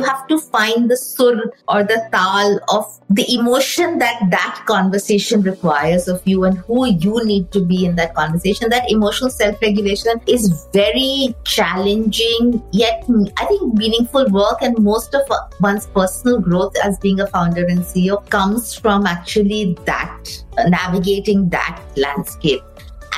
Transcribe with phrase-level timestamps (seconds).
[0.00, 5.42] you have to find the sur or the tal of the emotion that that conversation
[5.42, 8.70] requires of you and who you need to be in that conversation.
[8.70, 13.04] That emotional self regulation is very challenging, yet
[13.36, 14.62] I think meaningful work.
[14.62, 15.28] And most of
[15.60, 21.48] one's personal growth as being a founder and CEO comes from actually that uh, navigating
[21.50, 22.62] that landscape.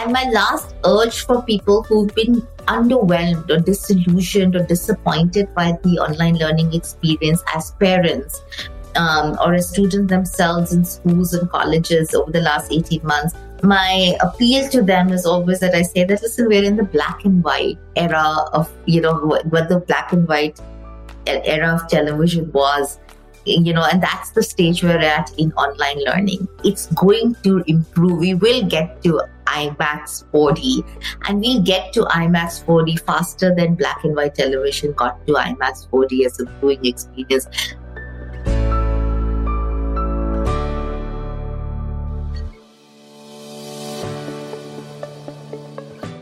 [0.01, 5.99] And my last urge for people who've been underwhelmed or disillusioned or disappointed by the
[5.99, 8.43] online learning experience as parents
[8.97, 14.17] um, or as students themselves in schools and colleges over the last 18 months, my
[14.21, 17.43] appeal to them is always that I say that, listen, we're in the black and
[17.45, 20.61] white era of, you know, what the black and white
[21.27, 22.99] era of television was
[23.45, 26.49] you know, and that's the stage we're at in online learning.
[26.65, 28.19] It's going to improve.
[28.19, 30.85] We will get to IMAX 4D
[31.29, 35.89] and we'll get to IMAX 4D faster than black and white television got to IMAX
[35.89, 37.49] 4D as a viewing experience.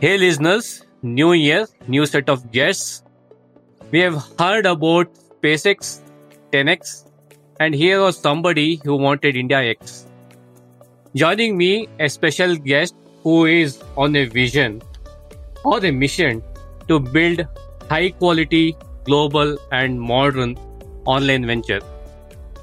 [0.01, 3.05] Hey listeners, new year, new set of guests.
[3.91, 6.01] We have heard about SpaceX,
[6.53, 7.10] 10x,
[7.61, 10.07] and here was somebody who wanted India X.
[11.15, 14.81] Joining me, a special guest who is on a vision
[15.63, 16.43] or a mission
[16.89, 17.47] to build
[17.91, 20.57] high quality, global, and modern
[21.05, 21.81] online venture.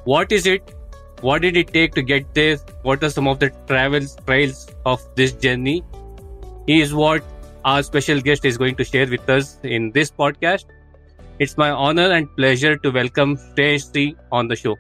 [0.05, 0.73] What is it?
[1.21, 2.57] What did it take to get there?
[2.81, 5.83] What are some of the travels trails of this journey?
[6.65, 7.23] Is what
[7.65, 10.65] our special guest is going to share with us in this podcast.
[11.37, 14.75] It's my honor and pleasure to welcome Shreyasi on the show.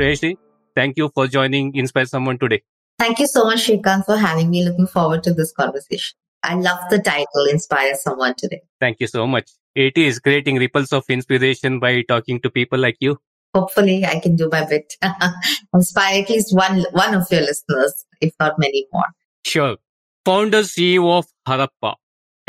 [0.00, 0.38] Shreyasi,
[0.74, 2.62] thank you for joining Inspire Someone today.
[2.98, 4.64] Thank you so much, Shrikant, for having me.
[4.64, 6.16] Looking forward to this conversation.
[6.42, 8.62] I love the title, Inspire Someone today.
[8.80, 9.50] Thank you so much.
[9.74, 13.18] It is creating ripples of inspiration by talking to people like you.
[13.54, 14.94] Hopefully, I can do my bit.
[15.74, 19.12] Inspire at least one, one of your listeners, if not many more.
[19.44, 19.76] Sure.
[20.24, 21.96] Founder CEO of Harappa,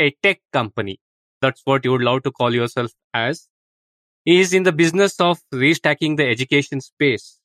[0.00, 1.00] a tech company.
[1.42, 3.46] That's what you would love to call yourself as.
[4.24, 7.40] Is in the business of restacking the education space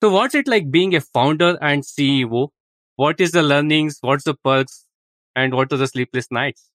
[0.00, 2.48] so what's it like being a founder and CEO?
[2.96, 3.98] What is the learnings?
[4.00, 4.84] What's the perks?
[5.34, 6.70] And what are the sleepless nights?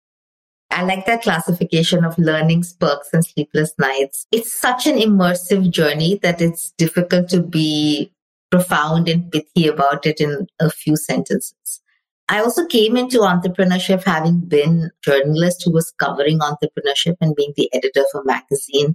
[0.70, 4.26] I like that classification of learnings, perks, and sleepless nights.
[4.30, 8.12] It's such an immersive journey that it's difficult to be
[8.50, 11.82] profound and pithy about it in a few sentences.
[12.28, 17.52] I also came into entrepreneurship having been a journalist who was covering entrepreneurship and being
[17.56, 18.94] the editor of a magazine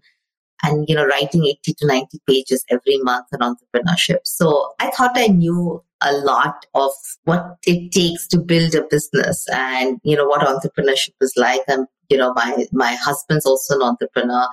[0.65, 4.19] and you know writing 80 to 90 pages every month on entrepreneurship.
[4.23, 6.91] So i thought i knew a lot of
[7.23, 11.61] what it takes to build a business and you know what entrepreneurship is like.
[11.67, 14.47] And you know my my husband's also an entrepreneur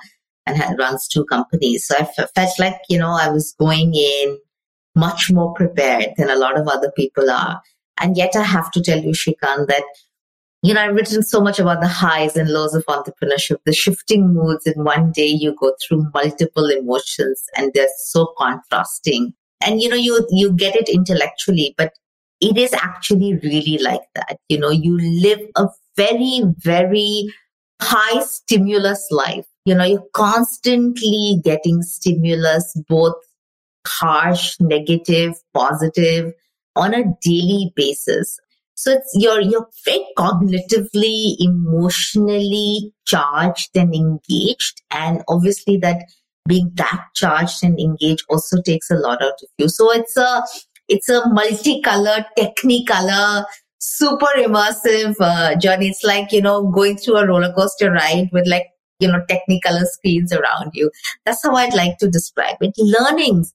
[0.45, 1.87] and had, runs two companies.
[1.87, 4.39] So I f- felt like you know i was going in
[4.95, 7.61] much more prepared than a lot of other people are.
[7.99, 9.83] And yet i have to tell you Shrikant that
[10.63, 14.33] you know, I've written so much about the highs and lows of entrepreneurship, the shifting
[14.33, 14.65] moods.
[14.65, 19.33] In one day, you go through multiple emotions and they're so contrasting.
[19.61, 21.91] And, you know, you, you get it intellectually, but
[22.39, 24.37] it is actually really like that.
[24.47, 27.27] You know, you live a very, very
[27.81, 29.45] high stimulus life.
[29.65, 33.15] You know, you're constantly getting stimulus, both
[33.85, 36.33] harsh, negative, positive
[36.77, 38.39] on a daily basis.
[38.75, 46.03] So it's you're you're very cognitively, emotionally charged and engaged, and obviously that
[46.47, 49.69] being that charged and engaged also takes a lot out of you.
[49.69, 50.43] So it's a
[50.89, 53.45] it's a multicolor, technicolor,
[53.79, 55.89] super immersive uh, journey.
[55.89, 58.67] It's like you know going through a roller coaster ride with like
[58.99, 60.91] you know technicolor screens around you.
[61.25, 62.73] That's how I'd like to describe it.
[62.77, 63.53] Learnings.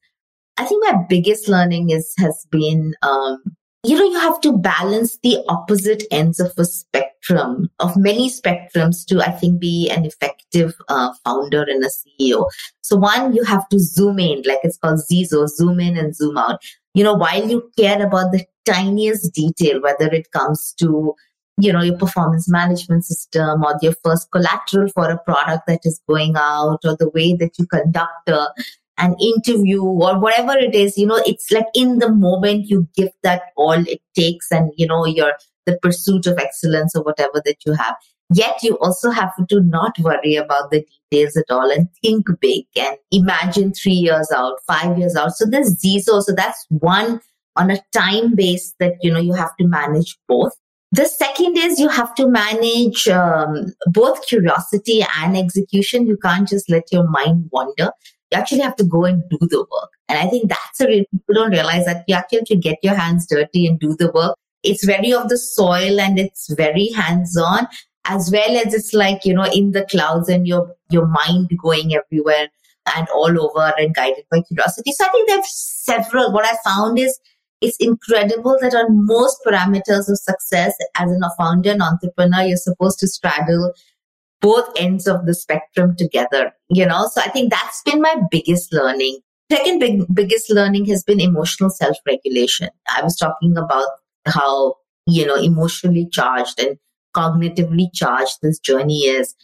[0.57, 3.43] I think my biggest learning is has been um,
[3.85, 9.07] you know, you have to balance the opposite ends of a spectrum, of many spectrums
[9.07, 12.49] to, I think, be an effective uh, founder and a CEO.
[12.81, 16.37] So one, you have to zoom in, like it's called Zizo, zoom in and zoom
[16.37, 16.61] out.
[16.95, 21.15] You know, while you care about the tiniest detail, whether it comes to
[21.61, 26.01] you know, your performance management system or your first collateral for a product that is
[26.09, 28.49] going out or the way that you conduct a
[28.99, 33.11] an interview or whatever it is, you know, it's like in the moment you give
[33.23, 35.33] that all it takes and, you know, your
[35.67, 37.95] the pursuit of excellence or whatever that you have.
[38.33, 42.67] Yet you also have to not worry about the details at all and think big
[42.77, 45.33] and imagine three years out, five years out.
[45.33, 46.23] So there's Zizo.
[46.23, 47.21] So that's one
[47.57, 50.53] on a time base that, you know, you have to manage both.
[50.93, 56.07] The second is you have to manage um, both curiosity and execution.
[56.07, 57.91] You can't just let your mind wander.
[58.31, 59.91] You actually have to go and do the work.
[60.09, 62.79] And I think that's a real, people don't realize that you actually have to get
[62.83, 64.37] your hands dirty and do the work.
[64.63, 67.69] It's very of the soil and it's very hands on
[68.07, 71.95] as well as it's like, you know, in the clouds and your, your mind going
[71.95, 72.49] everywhere
[72.97, 74.93] and all over and guided by curiosity.
[74.93, 77.19] So I think there's several, what I found is
[77.61, 82.99] it's incredible that on most parameters of success as a founder and entrepreneur, you're supposed
[83.01, 83.73] to straddle
[84.41, 87.09] both ends of the spectrum together, you know?
[87.13, 89.21] So I think that's been my biggest learning.
[89.51, 92.69] Second big, biggest learning has been emotional self-regulation.
[92.95, 93.89] I was talking about
[94.27, 94.75] how,
[95.07, 96.77] you know, emotionally charged and
[97.17, 99.35] cognitively charged this journey is.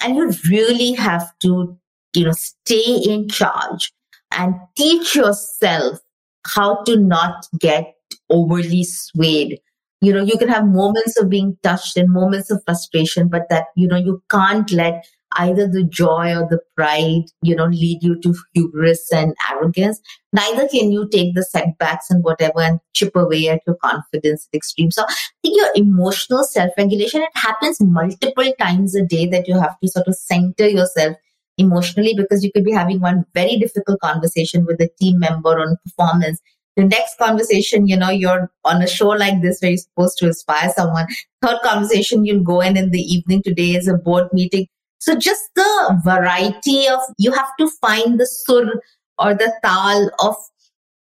[0.00, 1.78] And you really have to,
[2.14, 3.92] you know, stay in charge
[4.32, 5.98] and teach yourself
[6.46, 7.94] how to not get
[8.28, 9.60] overly swayed.
[10.02, 13.66] You know, you can have moments of being touched and moments of frustration, but that,
[13.76, 15.06] you know, you can't let
[15.36, 20.00] either the joy or the pride, you know, lead you to hubris and arrogance.
[20.32, 24.56] Neither can you take the setbacks and whatever and chip away at your confidence at
[24.56, 24.90] extreme.
[24.90, 29.78] So I think your emotional self-regulation, it happens multiple times a day that you have
[29.80, 31.16] to sort of center yourself
[31.58, 35.76] emotionally because you could be having one very difficult conversation with a team member on
[35.84, 36.40] performance.
[36.76, 40.26] The next conversation, you know, you're on a show like this where you're supposed to
[40.26, 41.06] inspire someone.
[41.42, 43.42] Third conversation, you'll go in in the evening.
[43.42, 44.66] Today is a board meeting.
[44.98, 48.80] So just the variety of, you have to find the sur
[49.18, 50.36] or the tal of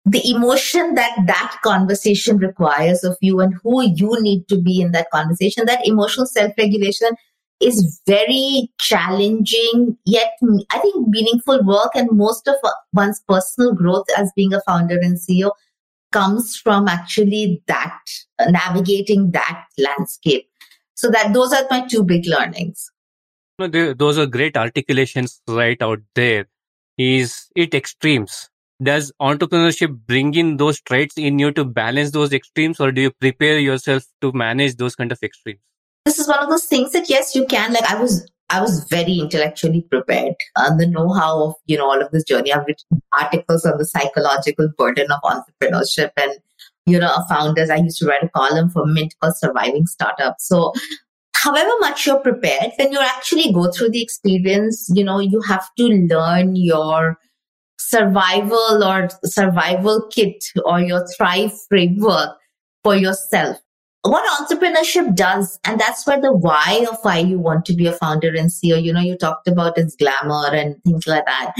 [0.06, 4.92] the emotion that that conversation requires of you and who you need to be in
[4.92, 5.66] that conversation.
[5.66, 7.10] That emotional self-regulation
[7.60, 10.32] is very challenging, yet
[10.70, 12.56] I think meaningful work and most of
[12.92, 15.52] one's personal growth as being a founder and CEO
[16.12, 18.00] comes from actually that
[18.38, 20.48] uh, navigating that landscape.
[20.94, 22.90] So that those are my two big learnings.
[23.58, 26.46] Those are great articulations right out there.
[26.96, 28.48] Is it extremes?
[28.82, 33.10] Does entrepreneurship bring in those traits in you to balance those extremes or do you
[33.10, 35.60] prepare yourself to manage those kind of extremes?
[36.04, 37.72] This is one of those things that yes, you can.
[37.72, 42.00] Like I was, I was very intellectually prepared on the know-how of you know all
[42.00, 42.52] of this journey.
[42.52, 46.32] I've written articles on the psychological burden of entrepreneurship and
[46.86, 47.70] you know founders.
[47.70, 50.72] I used to write a column for Mint called "Surviving Startups." So
[51.34, 55.68] however much you're prepared, when you actually go through the experience, you know, you have
[55.76, 57.18] to learn your
[57.78, 62.36] survival or survival kit or your thrive framework
[62.82, 63.56] for yourself
[64.02, 67.92] what entrepreneurship does, and that's where the why of why you want to be a
[67.92, 71.54] founder and CEO, you know, you talked about is glamour and things like that.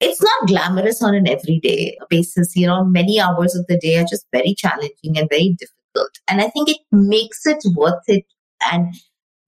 [0.00, 2.56] It's not glamorous on an everyday basis.
[2.56, 6.18] You know, many hours of the day are just very challenging and very difficult.
[6.28, 8.24] And I think it makes it worth it
[8.72, 8.94] and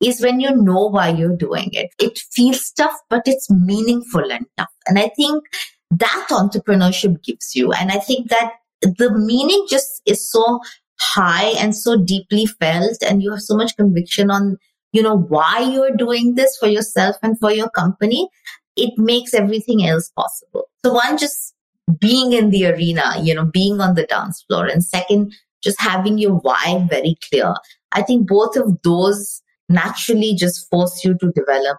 [0.03, 1.91] is when you know why you're doing it.
[1.99, 4.73] It feels tough, but it's meaningful and tough.
[4.87, 5.45] And I think
[5.91, 7.73] that entrepreneurship gives you.
[7.73, 8.53] And I think that
[8.83, 10.61] the meaning just is so
[11.01, 14.57] high and so deeply felt and you have so much conviction on
[14.93, 18.29] you know why you're doing this for yourself and for your company
[18.77, 20.69] it makes everything else possible.
[20.85, 21.55] So one just
[22.01, 25.33] being in the arena you know being on the dance floor and second
[25.63, 27.55] just having your why very clear.
[27.93, 31.79] I think both of those naturally just force you to develop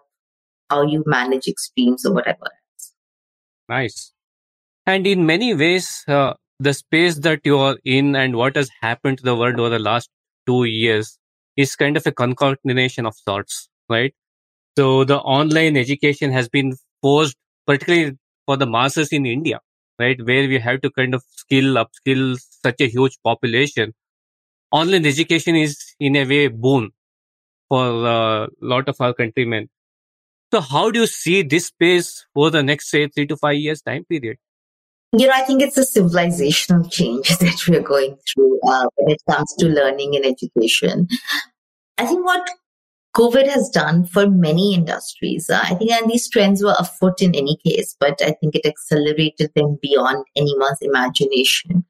[0.69, 2.47] how you manage extremes or whatever
[3.67, 4.13] nice.
[4.85, 9.17] And in many ways uh, the space that you are in and what has happened
[9.19, 10.09] to the world over the last
[10.45, 11.17] two years
[11.57, 14.13] is kind of a concatenation of sorts, right?
[14.77, 19.59] So the online education has been forced, particularly for the masses in India,
[19.99, 20.19] right?
[20.23, 23.93] Where we have to kind of skill, upskill such a huge population.
[24.71, 26.91] Online education is in a way boon
[27.69, 29.69] for a lot of our countrymen.
[30.53, 33.81] So how do you see this space for the next, say, three to five years
[33.81, 34.37] time period?
[35.17, 39.21] You know, I think it's a civilizational change that we're going through uh, when it
[39.29, 41.07] comes to learning and education.
[41.97, 42.49] I think what
[43.15, 47.33] COVID has done for many industries, uh, I think, and these trends were afoot in
[47.33, 51.85] any case, but I think it accelerated them beyond anyone's imagination.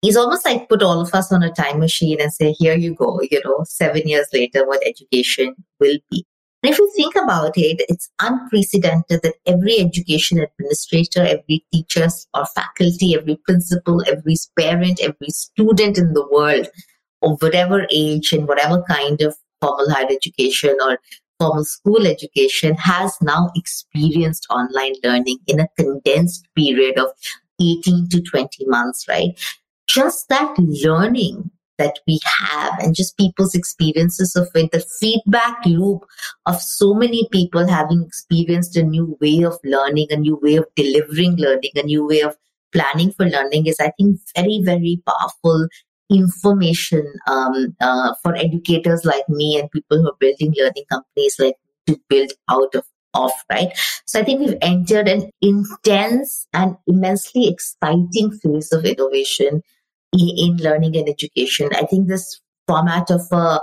[0.00, 2.94] He's almost like put all of us on a time machine and say, here you
[2.94, 6.24] go, you know, seven years later, what education will be.
[6.62, 12.44] And if you think about it, it's unprecedented that every education administrator, every teacher or
[12.46, 16.68] faculty, every principal, every parent, every student in the world
[17.22, 20.98] of whatever age and whatever kind of formal higher education or
[21.38, 27.08] formal school education has now experienced online learning in a condensed period of
[27.60, 29.30] 18 to 20 months, right?
[29.86, 31.50] Just that learning
[31.80, 36.04] that we have and just people's experiences of it, the feedback loop
[36.46, 40.66] of so many people having experienced a new way of learning, a new way of
[40.76, 42.36] delivering learning, a new way of
[42.72, 45.66] planning for learning is, I think, very, very powerful
[46.10, 51.56] information um, uh, for educators like me and people who are building learning companies like
[51.86, 52.84] to build out of
[53.14, 53.70] off, right?
[54.06, 59.62] So I think we've entered an intense and immensely exciting phase of innovation
[60.12, 61.70] in, in learning and education.
[61.74, 63.60] I think this format of a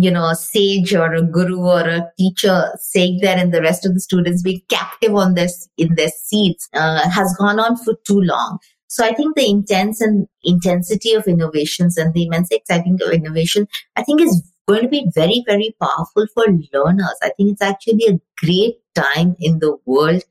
[0.00, 3.84] you know, a sage or a guru or a teacher saying that and the rest
[3.84, 7.94] of the students being captive on this in their seats uh, has gone on for
[8.06, 8.58] too long.
[8.88, 13.66] So I think the intense and intensity of innovations and the immense exciting of innovation,
[13.96, 17.16] I think is going to be very, very powerful for learners.
[17.22, 20.24] I think it's actually a great time in the world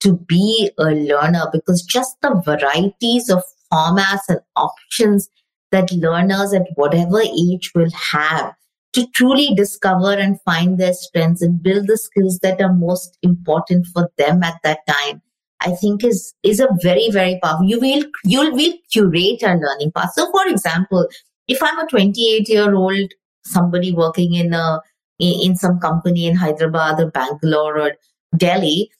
[0.00, 3.42] to be a learner because just the varieties of
[3.72, 5.28] formats and options
[5.70, 8.54] that learners at whatever age will have
[8.92, 13.86] to truly discover and find their strengths and build the skills that are most important
[13.86, 15.22] for them at that time
[15.62, 17.66] i think is is a very very powerful.
[17.66, 20.12] You will you'll will curate a learning path.
[20.14, 21.08] So for example
[21.48, 23.12] if i'm a 28 year old
[23.44, 24.80] somebody working in a
[25.18, 27.92] in some company in hyderabad or bangalore or
[28.36, 28.90] delhi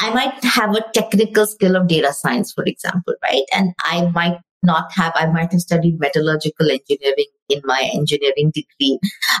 [0.00, 3.44] I might have a technical skill of data science, for example, right?
[3.54, 8.98] And I might not have, I might have studied metallurgical engineering in my engineering degree,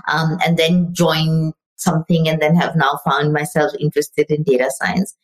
[0.08, 5.14] um, and then join something and then have now found myself interested in data science.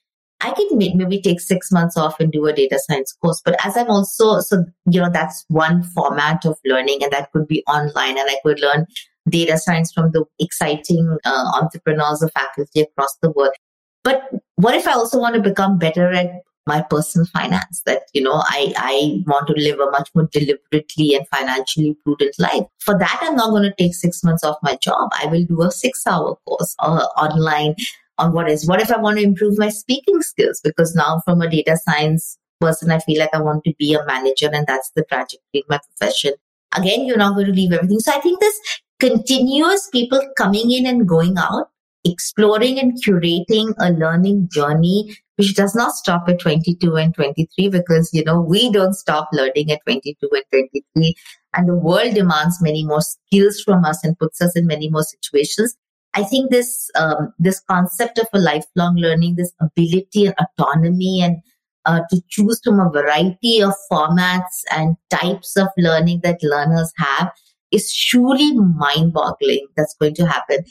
[0.40, 3.40] I can maybe take six months off and do a data science course.
[3.44, 7.48] But as I'm also, so, you know, that's one format of learning and that could
[7.48, 8.86] be online and I could learn
[9.28, 13.54] data science from the exciting uh, entrepreneurs or faculty across the world.
[14.02, 17.82] But what if I also want to become better at my personal finance?
[17.86, 22.38] That you know i i want to live a much more deliberately and financially prudent
[22.38, 22.64] life.
[22.80, 25.10] For that i'm not going to take six months off my job.
[25.20, 27.74] I will do a six hour course uh, online
[28.18, 30.60] on what is what if i want to improve my speaking skills?
[30.62, 34.04] Because now from a data science person i feel like i want to be a
[34.06, 36.32] manager and that's the trajectory in my profession.
[36.76, 38.00] Again you're not going to leave everything.
[38.00, 38.58] So i think this
[39.00, 41.68] continuous people coming in and going out
[42.04, 48.10] exploring and curating a learning journey which does not stop at 22 and 23 because
[48.12, 51.14] you know we don't stop learning at 22 and 23
[51.54, 55.02] and the world demands many more skills from us and puts us in many more
[55.02, 55.76] situations.
[56.14, 61.38] I think this um, this concept of a lifelong learning this ability and autonomy and
[61.86, 67.32] uh, to choose from a variety of formats and types of learning that learners have
[67.70, 70.64] is truly mind boggling that's going to happen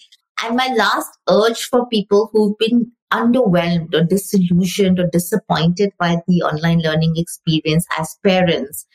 [0.44, 6.42] and my last urge for people who've been underwhelmed or disillusioned or disappointed by the
[6.42, 8.86] online learning experience as parents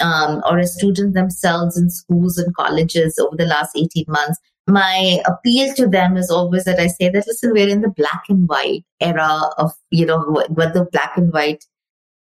[0.00, 5.20] um, or as students themselves in schools and colleges over the last 18 months, my
[5.26, 8.48] appeal to them is always that I say that, listen, we're in the black and
[8.48, 11.64] white era of, you know, what the black and white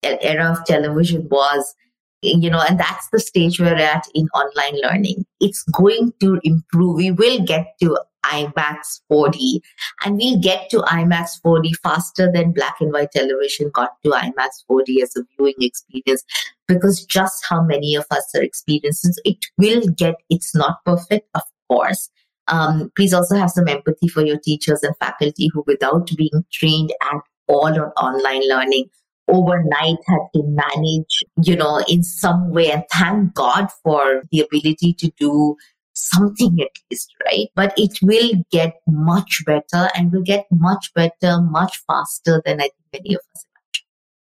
[0.03, 1.75] era of television was
[2.23, 5.25] you know, and that's the stage we're at in online learning.
[5.41, 6.97] It's going to improve.
[6.97, 7.99] We will get to
[8.33, 9.61] IMAX 4D
[10.05, 14.65] and we'll get to IMAX 4D faster than black and white television got to IMAX
[14.71, 16.25] 4D as a viewing experience
[16.69, 21.43] because just how many of us are experiencing it will get, it's not perfect, of
[21.69, 22.11] course.
[22.49, 26.93] Um, please also have some empathy for your teachers and faculty who, without being trained
[27.03, 28.85] at all on online learning,
[29.29, 32.71] overnight had to manage, you know, in some way.
[32.71, 35.57] And thank God for the ability to do
[35.97, 37.49] something at least, right?
[37.55, 42.69] But it will get much better and will get much better, much faster than I
[42.69, 43.47] think many of us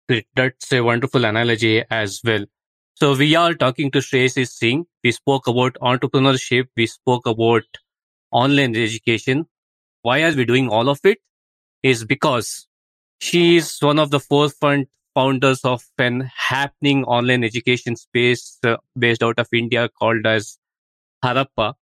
[0.10, 0.25] imagine.
[0.36, 2.46] That's a wonderful analogy as well.
[2.96, 4.86] So we are talking to Shreyasi Singh.
[5.03, 6.67] We spoke about entrepreneurship.
[6.77, 7.63] We spoke about
[8.32, 9.48] online education.
[10.01, 11.20] Why are we doing all of it?
[11.82, 12.67] Is because
[13.20, 19.24] she is one of the forefront founders of an happening online education space uh, based
[19.24, 20.58] out of India called as
[21.23, 21.73] Harappa.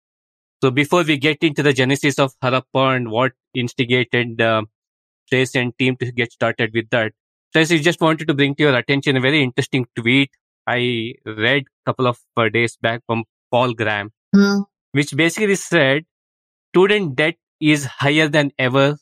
[0.63, 4.63] So before we get into the genesis of Harappa and what instigated uh,
[5.29, 7.13] Trace and team to get started with that,
[7.53, 10.29] Trace, I just wanted to bring to your attention a very interesting tweet
[10.67, 14.65] I read a couple of uh, days back from Paul Graham, mm.
[14.91, 16.05] which basically said
[16.69, 18.97] student debt is higher than ever.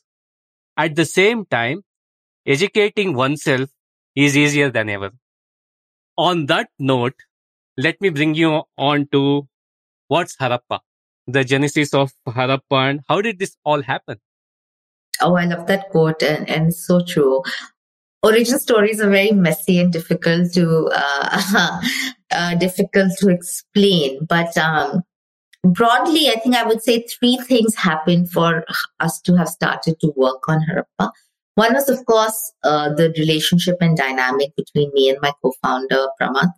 [0.76, 1.82] At the same time,
[2.46, 3.68] educating oneself
[4.16, 5.10] is easier than ever.
[6.16, 7.14] On that note,
[7.76, 9.48] let me bring you on to
[10.10, 10.80] what's Harappa,
[11.26, 14.18] the genesis of Harappa, and how did this all happen?
[15.20, 17.42] Oh, I love that quote, and, and so true.
[18.22, 21.80] Origin stories are very messy and difficult to uh,
[22.32, 25.02] uh, difficult to explain, but um,
[25.62, 28.64] broadly, I think I would say three things happened for
[28.98, 31.10] us to have started to work on Harappa.
[31.54, 36.52] One was, of course, uh, the relationship and dynamic between me and my co-founder, Pramath.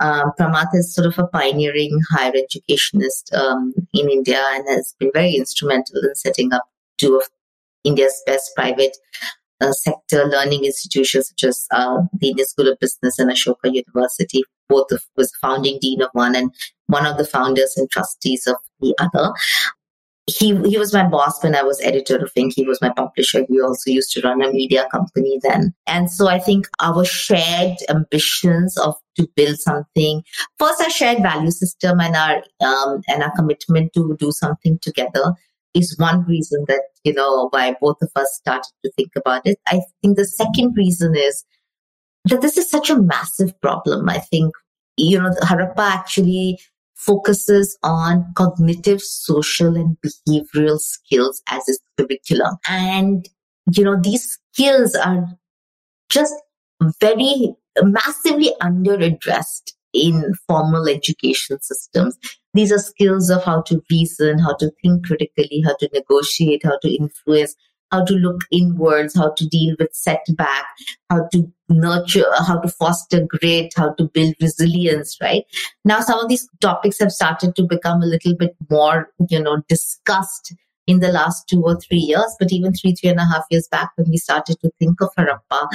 [0.00, 5.10] Um, Pramath is sort of a pioneering higher educationist um, in India and has been
[5.12, 6.64] very instrumental in setting up
[6.98, 7.28] two of
[7.84, 8.96] India's best private
[9.60, 14.42] uh, sector learning institutions such as uh, the Indian School of Business and Ashoka University.
[14.68, 16.50] Both of was founding dean of one and
[16.86, 19.32] one of the founders and trustees of the other.
[20.26, 22.52] He he was my boss when I was editor of Inc.
[22.54, 23.44] He was my publisher.
[23.48, 27.78] We also used to run a media company then, and so I think our shared
[27.88, 30.22] ambitions of to build something
[30.58, 35.34] first our shared value system and our um, and our commitment to do something together
[35.74, 39.58] is one reason that, you know, why both of us started to think about it.
[39.66, 41.44] I think the second reason is
[42.24, 44.08] that this is such a massive problem.
[44.08, 44.52] I think,
[44.96, 46.58] you know, Harappa actually
[46.94, 52.56] focuses on cognitive, social, and behavioral skills as its curriculum.
[52.68, 53.26] And,
[53.74, 55.24] you know, these skills are
[56.10, 56.34] just
[57.00, 62.18] very massively underaddressed in formal education systems.
[62.54, 66.78] These are skills of how to reason, how to think critically, how to negotiate, how
[66.82, 67.54] to influence,
[67.90, 70.66] how to look inwards, how to deal with setback,
[71.10, 75.44] how to nurture, how to foster grit, how to build resilience, right?
[75.84, 79.62] Now, some of these topics have started to become a little bit more, you know,
[79.68, 80.54] discussed
[80.90, 83.68] in the last two or three years, but even three, three and a half years
[83.70, 85.68] back when we started to think of Harappa,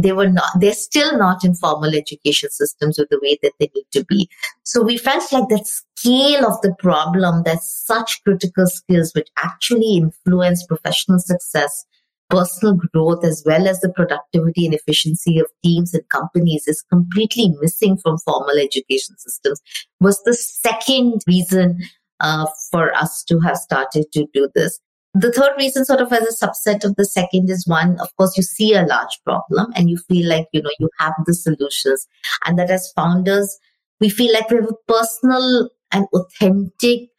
[0.00, 3.70] they were not, they're still not in formal education systems with the way that they
[3.74, 4.30] need to be.
[4.64, 9.96] So we felt like that scale of the problem, that such critical skills which actually
[9.96, 11.84] influence professional success,
[12.30, 17.52] personal growth, as well as the productivity and efficiency of teams and companies is completely
[17.60, 19.60] missing from formal education systems
[20.00, 21.78] was the second reason
[22.22, 24.80] uh, for us to have started to do this.
[25.14, 28.34] The third reason, sort of as a subset of the second, is one, of course,
[28.36, 32.06] you see a large problem and you feel like, you know, you have the solutions.
[32.46, 33.58] And that as founders,
[34.00, 37.10] we feel like we have a personal and authentic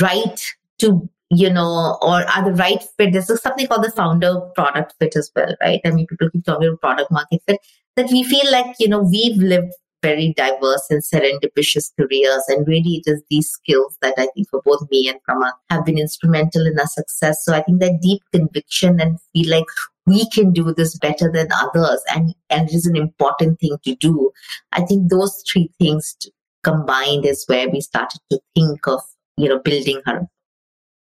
[0.00, 0.42] right
[0.78, 3.12] to, you know, or are the right fit.
[3.12, 5.82] There's something called the founder product fit as well, right?
[5.84, 7.60] I mean, people keep talking about product market fit
[7.96, 12.44] that we feel like, you know, we've lived very diverse and serendipitous careers.
[12.48, 15.84] And really, it is these skills that I think for both me and Pramath have
[15.84, 17.44] been instrumental in our success.
[17.44, 19.66] So I think that deep conviction and feel like
[20.06, 23.94] we can do this better than others and, and it is an important thing to
[23.96, 24.30] do.
[24.72, 26.16] I think those three things
[26.64, 29.02] combined is where we started to think of,
[29.36, 30.26] you know, building her.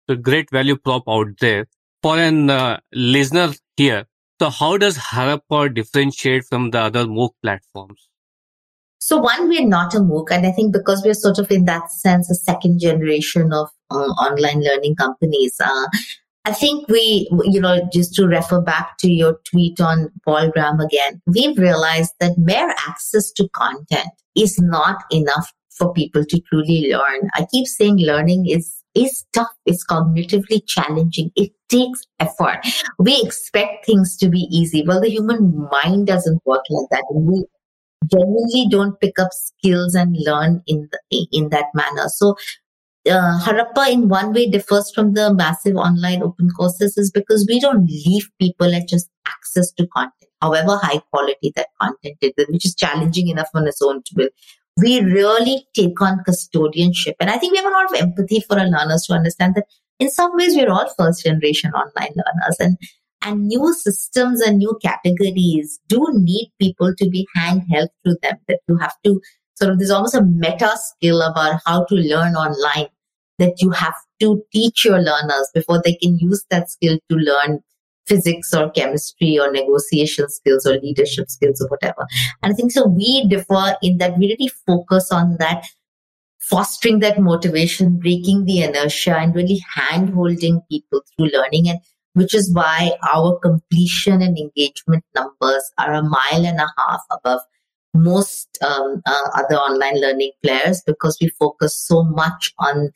[0.08, 1.66] The great value prop out there.
[2.02, 4.06] For an uh, listener here,
[4.40, 8.08] so how does Harappa differentiate from the other MOOC platforms?
[9.04, 11.90] So one, we're not a MOOC, and I think because we're sort of in that
[11.90, 15.56] sense a second generation of uh, online learning companies.
[15.58, 15.88] Uh,
[16.44, 20.78] I think we, you know, just to refer back to your tweet on Paul Graham
[20.78, 26.92] again, we've realized that mere access to content is not enough for people to truly
[26.92, 27.28] learn.
[27.34, 29.50] I keep saying learning is is tough.
[29.66, 31.32] It's cognitively challenging.
[31.34, 32.60] It takes effort.
[33.00, 34.84] We expect things to be easy.
[34.86, 37.04] Well, the human mind doesn't work like that.
[37.12, 37.46] We
[38.10, 42.08] genuinely don't pick up skills and learn in the, in that manner.
[42.08, 42.36] So
[43.08, 47.60] uh, Harappa in one way differs from the massive online open courses is because we
[47.60, 52.64] don't leave people at just access to content, however high quality that content is, which
[52.64, 54.30] is challenging enough on its own to build.
[54.80, 57.14] We really take on custodianship.
[57.20, 59.66] And I think we have a lot of empathy for our learners to understand that
[59.98, 62.56] in some ways we're all first generation online learners.
[62.58, 62.78] And
[63.22, 68.36] and new systems and new categories do need people to be handheld through them.
[68.48, 69.20] That you have to
[69.54, 72.88] sort of, there's almost a meta skill about how to learn online
[73.38, 77.60] that you have to teach your learners before they can use that skill to learn
[78.06, 82.06] physics or chemistry or negotiation skills or leadership skills or whatever.
[82.42, 85.66] And I think so we differ in that we really focus on that
[86.40, 91.68] fostering that motivation, breaking the inertia and really hand holding people through learning.
[91.68, 91.78] And
[92.14, 97.40] which is why our completion and engagement numbers are a mile and a half above
[97.94, 102.90] most um, uh, other online learning players because we focus so much on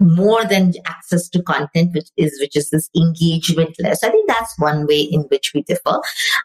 [0.00, 4.02] more than access to content, which is which is this engagement less.
[4.02, 6.00] I think that's one way in which we differ.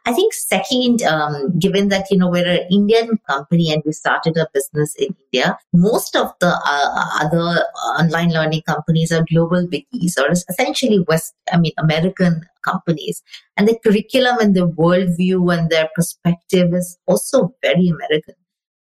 [0.06, 4.38] I think second, um, given that you know we're an Indian company and we started
[4.38, 7.64] a business in India, most of the uh, other
[8.00, 13.22] online learning companies are global biggies or essentially West, I mean American companies,
[13.58, 18.36] and the curriculum and the worldview and their perspective is also very American.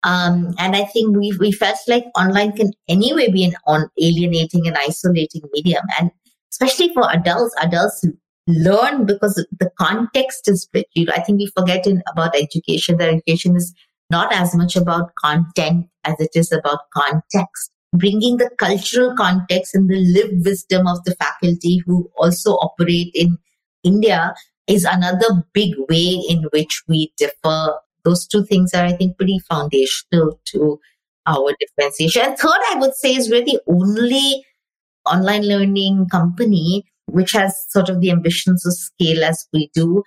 [0.03, 4.67] Um, and I think we we felt like online can anyway be an on alienating
[4.67, 6.11] and isolating medium, and
[6.53, 8.05] especially for adults, adults
[8.47, 10.87] learn because the context is rich.
[11.15, 13.75] I think we forget in about education that education is
[14.11, 17.71] not as much about content as it is about context.
[17.93, 23.37] Bringing the cultural context and the lived wisdom of the faculty who also operate in
[23.83, 24.35] India
[24.67, 27.75] is another big way in which we differ.
[28.05, 30.81] Those two things are, I think, pretty foundational to
[31.27, 32.23] our differentiation.
[32.23, 34.45] And third, I would say is really only
[35.07, 40.03] online learning company which has sort of the ambitions of scale as we do,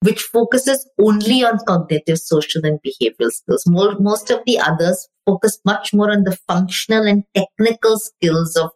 [0.00, 3.64] which focuses only on cognitive, social, and behavioral skills.
[3.66, 8.70] More, most of the others focus much more on the functional and technical skills of,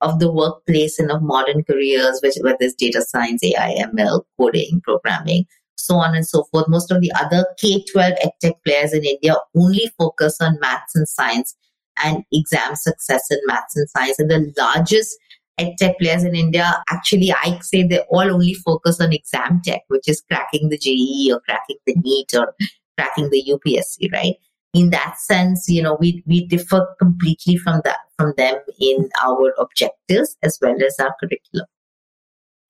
[0.00, 4.80] of the workplace and of modern careers, which, whether it's data science, AI, ML, coding,
[4.82, 6.68] programming, so on and so forth.
[6.68, 11.54] Most of the other K-12 edtech players in India only focus on maths and science
[12.02, 14.18] and exam success in maths and science.
[14.18, 15.16] And the largest
[15.60, 20.08] edtech players in India, actually, I say they all only focus on exam tech, which
[20.08, 22.54] is cracking the JEE or cracking the NEET or
[22.98, 24.34] cracking the UPSC, right?
[24.74, 29.52] In that sense, you know, we, we differ completely from that, from them in our
[29.58, 31.66] objectives as well as our curriculum.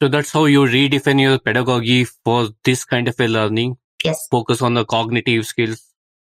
[0.02, 3.76] So that's how you redefine your pedagogy for this kind of a learning.
[4.04, 4.26] Yes.
[4.30, 5.80] Focus on the cognitive skills,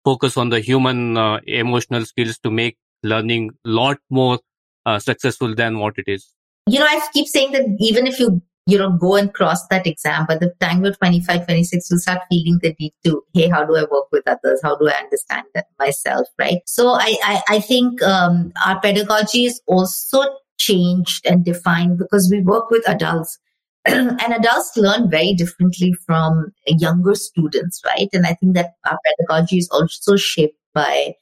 [0.06, 4.40] focus on the human uh, emotional skills to make learning a lot more
[4.86, 6.34] uh, successful than what it is
[6.68, 9.88] you know, I keep saying that even if you, you know, go and cross that
[9.88, 13.66] exam, by the time you're 25, 26, you'll start feeling the need to, hey, how
[13.66, 14.60] do I work with others?
[14.62, 15.46] How do I understand
[15.80, 16.28] myself?
[16.38, 16.60] Right.
[16.66, 20.24] So I, I, I think um, our pedagogy is also
[20.58, 23.40] changed and defined because we work with adults.
[23.88, 28.10] and adults learn very differently from younger students, right?
[28.12, 31.14] And I think that our pedagogy is also shaped by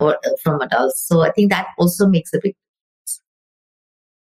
[0.00, 1.06] or from adults.
[1.06, 3.20] So I think that also makes a big difference.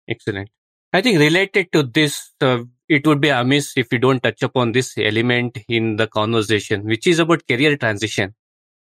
[0.09, 0.51] Excellent.
[0.95, 4.73] I think related to this, uh, it would be amiss if we don't touch upon
[4.73, 8.35] this element in the conversation, which is about career transition.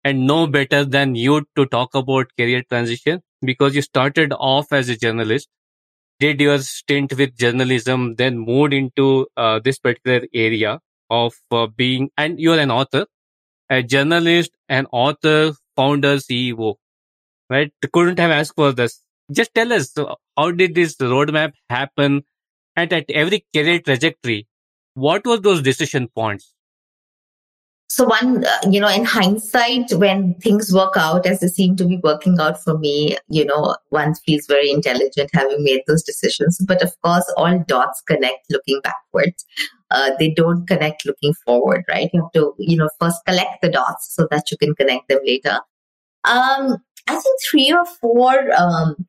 [0.05, 4.89] And no better than you to talk about career transition because you started off as
[4.89, 5.49] a journalist,
[6.21, 12.11] did your stint with journalism, then moved into uh, this particular area of uh, being,
[12.17, 13.07] and you're an author,
[13.71, 16.77] a journalist, an author, founder, CEO,
[17.51, 17.73] right?
[17.93, 19.03] Couldn't have asked for this.
[19.33, 19.95] Just tell us
[20.37, 22.23] how did this roadmap happen?
[22.77, 24.47] And at every career trajectory
[24.95, 26.55] what were those decision points
[27.89, 31.87] so one uh, you know in hindsight when things work out as they seem to
[31.87, 36.59] be working out for me you know one feels very intelligent having made those decisions.
[36.67, 39.45] But of course all dots connect looking backwards.
[39.91, 42.11] Uh, they don't connect looking forward right?
[42.13, 45.21] You have to you know first collect the dots so that you can connect them
[45.25, 45.59] later.
[46.25, 46.79] Um
[47.11, 49.07] i think three or four um,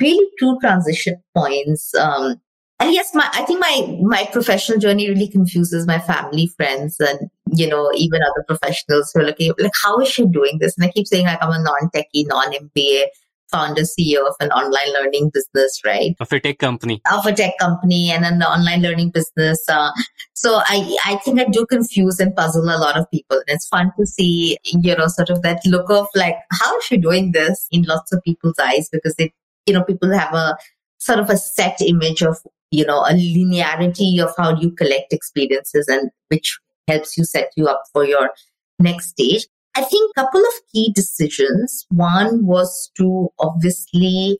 [0.00, 1.94] really two transition points.
[1.94, 2.40] Um,
[2.80, 7.30] and yes, my I think my my professional journey really confuses my family, friends, and
[7.52, 10.76] you know even other professionals who are looking like how is she doing this?
[10.76, 13.04] And I keep saying like I'm a non-techie, non-MBA
[13.50, 16.16] founder, CEO of an online learning business, right?
[16.20, 17.02] Of a tech company.
[17.12, 19.62] Of a tech company and an online learning business.
[19.68, 19.90] Uh,
[20.32, 23.36] so I, I think I do confuse and puzzle a lot of people.
[23.36, 26.84] And it's fun to see, you know, sort of that look of like, how is
[26.84, 29.34] she doing this in lots of people's eyes because they
[29.66, 30.56] you know, people have a
[30.98, 32.38] sort of a set image of,
[32.70, 37.66] you know, a linearity of how you collect experiences and which helps you set you
[37.66, 38.30] up for your
[38.78, 39.46] next stage.
[39.74, 41.86] I think couple of key decisions.
[41.90, 44.38] One was to obviously,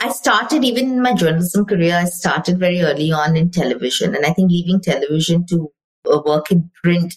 [0.00, 4.14] I started even in my journalism career, I started very early on in television.
[4.14, 5.68] And I think leaving television to
[6.10, 7.14] uh, work in print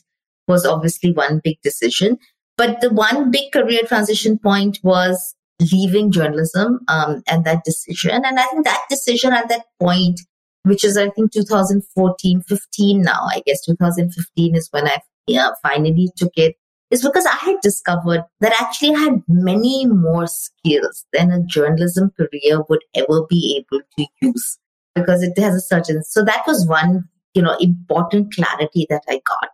[0.48, 2.18] was obviously one big decision.
[2.58, 5.36] But the one big career transition point was
[5.72, 8.24] leaving journalism um, and that decision.
[8.26, 10.20] And I think that decision at that point,
[10.66, 14.98] which is I think 2014, 15 now, I guess 2015 is when I
[15.28, 16.56] yeah, finally took it,
[16.92, 22.12] is because I had discovered that actually I had many more skills than a journalism
[22.18, 24.58] career would ever be able to use
[24.94, 26.04] because it has a certain.
[26.04, 29.50] So that was one, you know, important clarity that I got.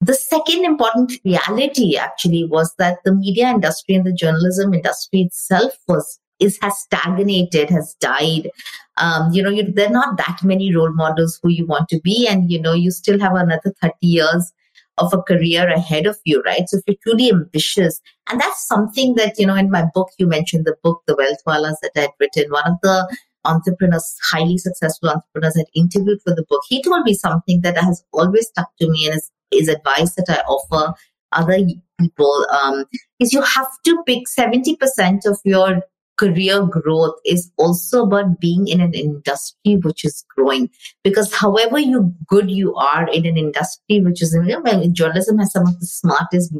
[0.00, 5.74] The second important reality actually was that the media industry and the journalism industry itself
[5.86, 8.50] was is has stagnated, has died.
[8.98, 12.00] Um, you know, you, there are not that many role models who you want to
[12.00, 14.52] be, and you know, you still have another thirty years
[14.98, 16.68] of a career ahead of you, right?
[16.68, 20.26] So if you're truly ambitious, and that's something that you know, in my book, you
[20.26, 22.50] mentioned the book, The Wealth Wallahs, that I'd written.
[22.50, 26.62] One of the entrepreneurs, highly successful entrepreneurs, had interviewed for the book.
[26.68, 30.26] He told me something that has always stuck to me, and is is advice that
[30.28, 30.94] I offer
[31.32, 31.58] other
[32.00, 32.84] people um,
[33.20, 35.82] is you have to pick 70% of your
[36.22, 40.70] career growth is also about being in an industry which is growing.
[41.02, 45.52] Because however you good you are in an industry which is you know, journalism has
[45.52, 46.54] some of the smartest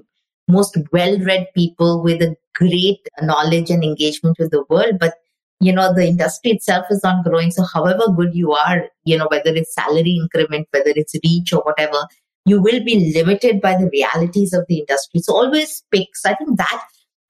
[0.48, 5.14] most well-read people with a great knowledge and engagement with the world but
[5.60, 7.52] you know the industry itself is not growing.
[7.52, 11.62] So however good you are you know whether it's salary increment whether it's reach or
[11.62, 12.06] whatever
[12.44, 15.20] you will be limited by the realities of the industry.
[15.20, 16.82] So always picks i think that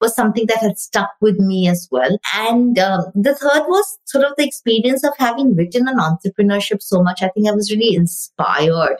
[0.03, 2.17] was something that had stuck with me as well.
[2.35, 7.01] And um, the third was sort of the experience of having written on entrepreneurship so
[7.01, 7.23] much.
[7.23, 8.97] I think I was really inspired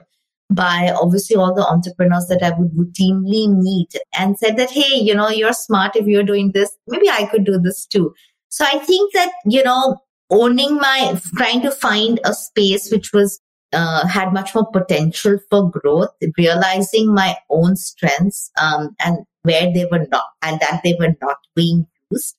[0.50, 5.14] by obviously all the entrepreneurs that I would routinely meet and said that, hey, you
[5.14, 6.72] know, you're smart if you're doing this.
[6.88, 8.14] Maybe I could do this too.
[8.48, 9.98] So I think that, you know,
[10.30, 13.42] owning my, trying to find a space which was
[13.74, 19.86] uh, had much more potential for growth, realizing my own strengths um, and where they
[19.92, 22.36] were not and that they were not being used.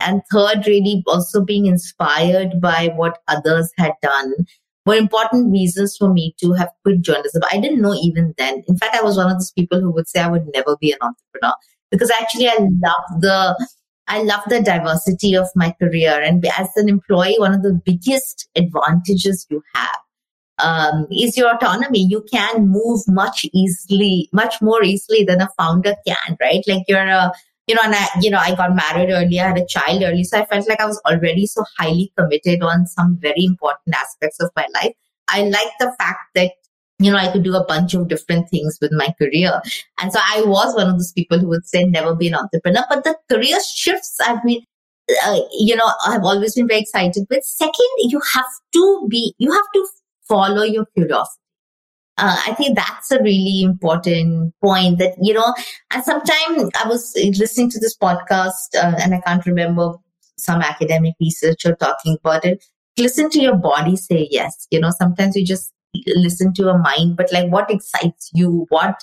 [0.00, 4.34] And third, really also being inspired by what others had done
[4.84, 7.42] were important reasons for me to have quit journalism.
[7.50, 8.62] I didn't know even then.
[8.68, 10.92] In fact, I was one of those people who would say I would never be
[10.92, 11.54] an entrepreneur
[11.90, 13.66] because actually I love the
[14.08, 16.20] I love the diversity of my career.
[16.22, 19.98] And as an employee, one of the biggest advantages you have
[20.58, 22.06] um, is your autonomy.
[22.08, 26.62] You can move much easily, much more easily than a founder can, right?
[26.66, 27.32] Like you're a,
[27.66, 30.24] you know, and I, you know, I got married early, I had a child early.
[30.24, 34.40] So I felt like I was already so highly committed on some very important aspects
[34.40, 34.94] of my life.
[35.28, 36.52] I like the fact that
[36.98, 39.60] you know, I could do a bunch of different things with my career.
[40.00, 42.84] And so I was one of those people who would say never be an entrepreneur.
[42.88, 44.62] But the career shifts I've been,
[45.26, 47.44] uh, you know, I've always been very excited with.
[47.44, 49.86] Second, you have to be, you have to
[50.28, 51.42] follow your curiosity.
[52.18, 55.54] Uh, I think that's a really important point that, you know,
[55.92, 59.92] and sometimes I was listening to this podcast uh, and I can't remember
[60.38, 62.64] some academic researcher talking about it.
[62.98, 64.66] Listen to your body say yes.
[64.70, 65.74] You know, sometimes you just
[66.06, 68.66] listen to a mind, but like what excites you?
[68.70, 68.98] What,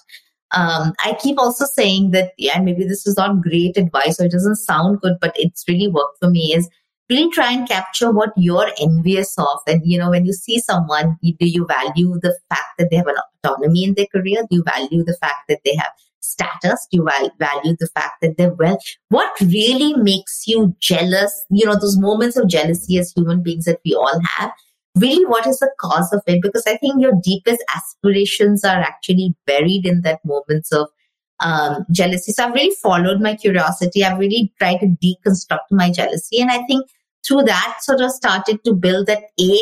[0.52, 4.32] um, I keep also saying that, yeah, maybe this is not great advice or it
[4.32, 6.68] doesn't sound good, but it's really worked for me is
[7.14, 9.60] really try and capture what you're envious of.
[9.68, 13.08] And, you know, when you see someone, do you value the fact that they have
[13.08, 14.42] an autonomy in their career?
[14.50, 16.88] Do you value the fact that they have status?
[16.92, 18.78] Do you value the fact that they're well?
[19.10, 21.46] What really makes you jealous?
[21.50, 24.52] You know, those moments of jealousy as human beings that we all have.
[24.96, 26.42] Really, what is the cause of it?
[26.42, 30.88] Because I think your deepest aspirations are actually buried in that moments of
[31.40, 32.32] um, jealousy.
[32.32, 34.04] So I've really followed my curiosity.
[34.04, 36.40] I've really tried to deconstruct my jealousy.
[36.42, 36.88] And I think
[37.26, 39.60] through that sort of started to build that A,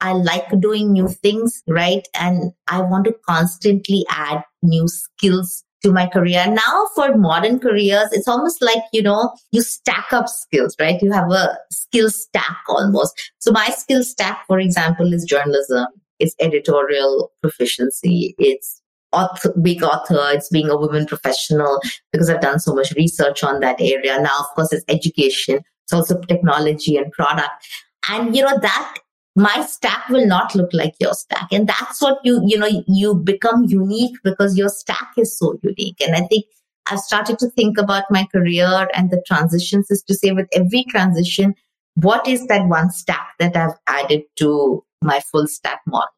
[0.00, 2.06] I like doing new things, right?
[2.14, 6.44] And I want to constantly add new skills to my career.
[6.48, 11.00] Now for modern careers, it's almost like, you know, you stack up skills, right?
[11.02, 13.30] You have a skill stack almost.
[13.38, 15.86] So my skill stack, for example, is journalism.
[16.18, 18.34] It's editorial proficiency.
[18.38, 18.80] It's
[19.12, 20.20] author, big author.
[20.32, 21.80] It's being a woman professional
[22.12, 24.20] because I've done so much research on that area.
[24.20, 25.60] Now, of course, it's education.
[25.84, 27.66] It's also technology and product.
[28.08, 28.98] And, you know, that
[29.34, 31.48] my stack will not look like your stack.
[31.52, 36.00] And that's what you, you know, you become unique because your stack is so unique.
[36.00, 36.44] And I think
[36.86, 40.84] I've started to think about my career and the transitions is to say with every
[40.88, 41.54] transition,
[41.94, 46.08] what is that one stack that I've added to my full stack model?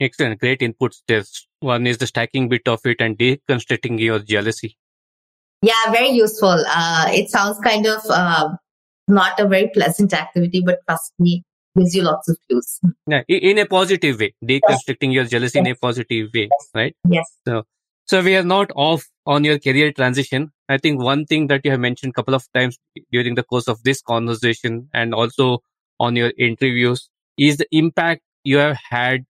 [0.00, 0.40] Excellent.
[0.40, 1.22] Great inputs there.
[1.60, 4.76] One is the stacking bit of it and deconstructing your jealousy.
[5.62, 6.64] Yeah, very useful.
[6.68, 8.48] Uh, it sounds kind of uh,
[9.12, 11.44] not a very pleasant activity, but trust me,
[11.76, 12.80] gives you lots of clues.
[13.06, 15.14] Yeah, in a positive way, deconstructing yes.
[15.14, 15.66] your jealousy yes.
[15.66, 16.68] in a positive way, yes.
[16.74, 16.96] right?
[17.08, 17.26] Yes.
[17.46, 17.62] So,
[18.06, 20.50] so we are not off on your career transition.
[20.68, 22.78] I think one thing that you have mentioned a couple of times
[23.10, 25.58] during the course of this conversation and also
[26.00, 29.24] on your interviews is the impact you have had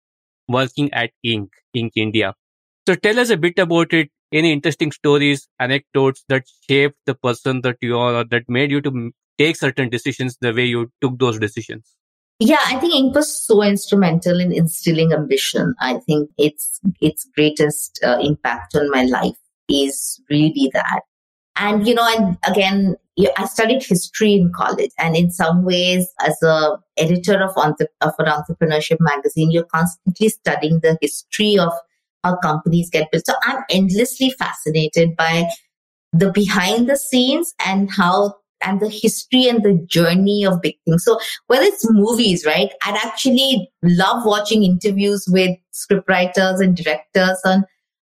[0.49, 1.49] working at Inc.
[1.77, 1.91] Inc.
[1.97, 2.35] India.
[2.87, 4.11] So tell us a bit about it.
[4.33, 8.81] Any interesting stories, anecdotes that shaped the person that you are or that made you
[8.81, 11.95] to take certain decisions the way you took those decisions?
[12.39, 13.15] Yeah, I think Inc.
[13.15, 15.75] was so instrumental in instilling ambition.
[15.81, 19.37] I think its its greatest uh, impact on my life
[19.69, 21.03] is really that.
[21.55, 22.97] And you know, and again,
[23.37, 28.27] I studied history in college, and in some ways, as a editor of, of an
[28.27, 31.73] entrepreneurship magazine, you're constantly studying the history of
[32.25, 33.27] how companies get built.
[33.27, 35.49] So I'm endlessly fascinated by
[36.13, 41.05] the behind the scenes and how and the history and the journey of big things.
[41.05, 42.71] So whether it's movies, right?
[42.85, 47.65] I'd actually love watching interviews with scriptwriters and directors on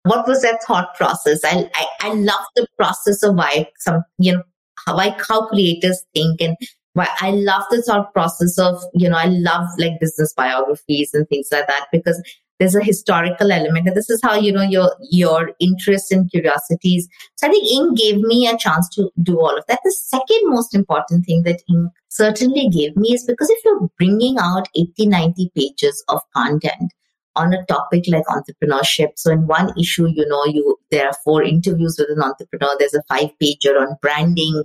[0.05, 1.41] what was their thought process?
[1.45, 4.43] I, I, I love the process of why some, you know,
[4.85, 6.57] how, like how creators think and
[6.95, 11.29] why I love the thought process of, you know, I love like business biographies and
[11.29, 12.21] things like that because
[12.59, 13.89] there's a historical element.
[13.89, 17.97] And this is how you know your your interests and curiosities so i think Inc
[17.97, 19.81] gave me a chance to do all of that.
[19.85, 24.39] The second most important thing that Inc certainly gave me is because if you're bringing
[24.39, 26.93] out 80 90 pages of content
[27.35, 31.43] on a topic like entrepreneurship so in one issue you know you there are four
[31.43, 34.63] interviews with an entrepreneur there's a five pager on branding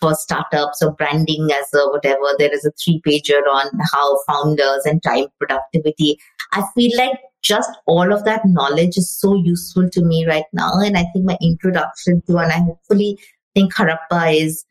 [0.00, 2.34] for startups or branding as a whatever.
[2.38, 6.18] There is a three pager on how founders and time productivity.
[6.52, 10.72] I feel like just all of that knowledge is so useful to me right now.
[10.84, 13.18] And I think my introduction to, and I hopefully
[13.54, 14.64] think Harappa is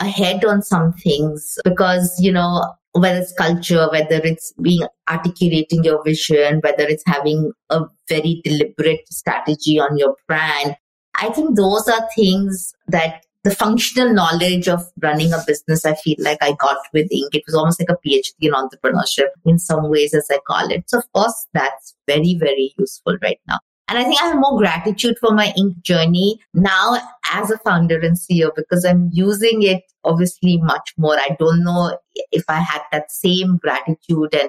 [0.00, 6.02] ahead on some things because, you know, whether it's culture, whether it's being articulating your
[6.04, 10.76] vision, whether it's having a very deliberate strategy on your brand.
[11.20, 16.16] I think those are things that the functional knowledge of running a business, I feel
[16.18, 17.34] like I got with Inc.
[17.34, 20.88] It was almost like a PhD in entrepreneurship in some ways, as I call it.
[20.88, 23.58] So, of course, that's very, very useful right now.
[23.88, 26.96] And I think I have more gratitude for my Inc journey now
[27.32, 31.18] as a founder and CEO because I'm using it obviously much more.
[31.18, 31.98] I don't know
[32.32, 34.48] if I had that same gratitude and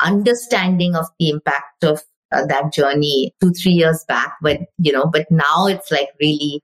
[0.00, 2.02] understanding of the impact of
[2.32, 6.60] uh, that journey two, three years back, but you know, but now it's like really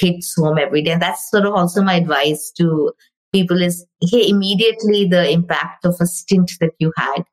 [0.00, 0.92] hits home every day.
[0.92, 2.92] And that's sort of also my advice to
[3.32, 7.24] people is, hey, immediately the impact of a stint that you had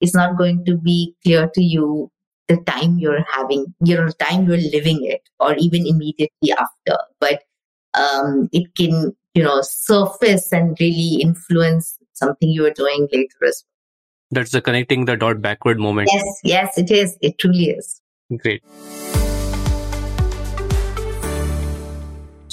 [0.00, 2.10] is not going to be clear to you
[2.48, 6.98] the time you're having, you know, the time you're living it or even immediately after.
[7.20, 7.42] But
[7.94, 13.64] um, it can, you know, surface and really influence something you are doing later as
[13.64, 13.70] well.
[14.30, 16.10] That's the connecting the dot backward moment.
[16.12, 17.16] Yes, yes, it is.
[17.20, 18.00] It truly is.
[18.38, 18.62] Great.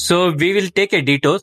[0.03, 1.39] So we will take a detour.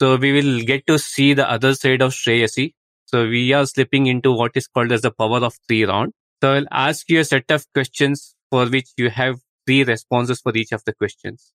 [0.00, 2.72] So we will get to see the other side of Shreyasi.
[3.04, 6.14] So we are slipping into what is called as the power of three round.
[6.42, 10.56] So I'll ask you a set of questions for which you have three responses for
[10.56, 11.52] each of the questions.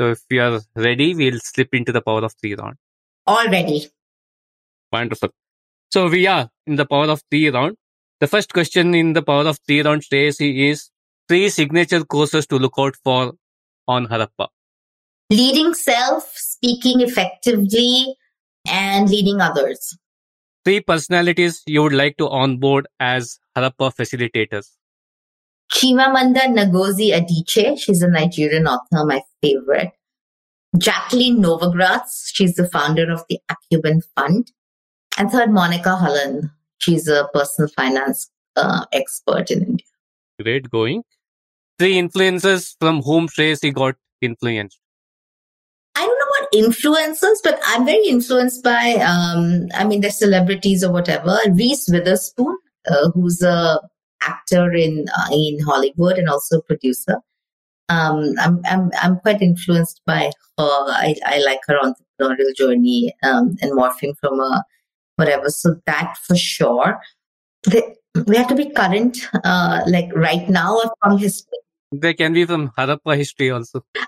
[0.00, 2.76] So if you are ready, we'll slip into the power of three round.
[3.26, 3.86] All ready.
[4.90, 5.28] Wonderful.
[5.92, 7.76] So we are in the power of three round.
[8.20, 10.88] The first question in the power of three round Shreyasi is
[11.28, 13.34] three signature courses to look out for
[13.86, 14.48] on Harappa
[15.30, 18.16] leading self, speaking effectively,
[18.66, 19.96] and leading others.
[20.64, 24.68] Three personalities you would like to onboard as Harappa facilitators.
[25.72, 29.92] Chimamanda Ngozi Adichie, she's a Nigerian author, my favorite.
[30.78, 34.50] Jacqueline Novogratz, she's the founder of the Acumen Fund.
[35.18, 39.86] And third, Monika Halan, she's a personal finance uh, expert in India.
[40.42, 41.04] Great going.
[41.78, 44.78] Three influences from whom Tracy got influenced
[46.54, 51.36] influencers, but I'm very influenced by, um, I mean, the celebrities or whatever.
[51.50, 52.56] Reese Witherspoon,
[52.88, 53.80] uh, who's a
[54.22, 57.16] actor in uh, in Hollywood and also producer.
[57.88, 60.84] Um, I'm I'm I'm quite influenced by her.
[61.04, 64.64] I, I like her entrepreneurial journey um, and morphing from a
[65.16, 65.50] whatever.
[65.50, 67.00] So that for sure.
[67.64, 67.94] The,
[68.26, 71.58] we have to be current, uh, like right now or from history.
[71.90, 73.84] There can be from Harappa history also.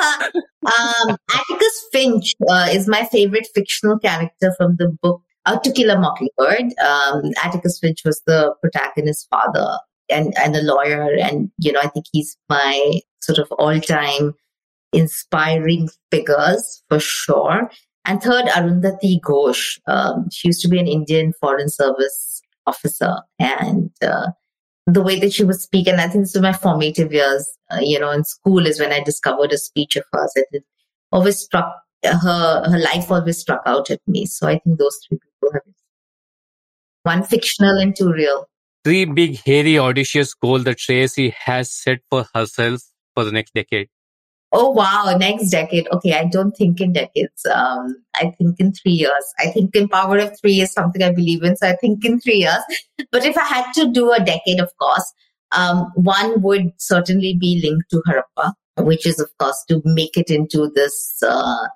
[0.66, 5.90] um, Atticus Finch uh, is my favorite fictional character from the book uh, To Kill
[5.90, 6.72] a Mockingbird.
[6.78, 11.14] Um, Atticus Finch was the protagonist's father and, and a lawyer.
[11.14, 14.34] And, you know, I think he's my sort of all time
[14.92, 17.70] inspiring figures for sure.
[18.04, 19.78] And third, Arundhati Ghose.
[19.86, 23.16] Um, she used to be an Indian Foreign Service officer.
[23.38, 24.28] And uh,
[24.94, 25.86] the way that she would speak.
[25.86, 28.92] And I think this was my formative years, uh, you know, in school is when
[28.92, 30.32] I discovered a speech of hers.
[30.36, 30.64] And It
[31.12, 31.74] always struck
[32.04, 34.26] her, her life always struck out at me.
[34.26, 35.62] So I think those three people have
[37.02, 38.46] one fictional and two real.
[38.84, 42.80] Three big, hairy, audacious goals that Tracy has set for herself
[43.14, 43.88] for the next decade.
[44.52, 45.86] Oh wow, next decade.
[45.92, 47.46] Okay, I don't think in decades.
[47.46, 49.34] Um, I think in three years.
[49.38, 51.56] I think in power of three is something I believe in.
[51.56, 52.62] So I think in three years.
[53.12, 55.14] But if I had to do a decade, of course,
[55.52, 60.30] um, one would certainly be linked to Harappa, which is of course to make it
[60.30, 61.68] into this uh,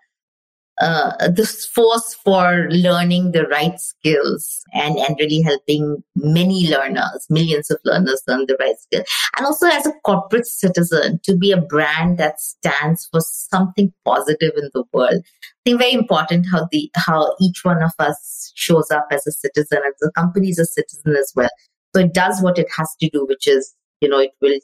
[0.81, 7.70] uh, this force for learning the right skills and, and really helping many learners, millions
[7.70, 9.07] of learners learn the right skills.
[9.37, 14.53] And also as a corporate citizen to be a brand that stands for something positive
[14.57, 15.22] in the world.
[15.22, 19.33] I think very important how the, how each one of us shows up as a
[19.33, 21.51] citizen and the company is a citizen as well.
[21.95, 24.59] So it does what it has to do, which is, you know, it will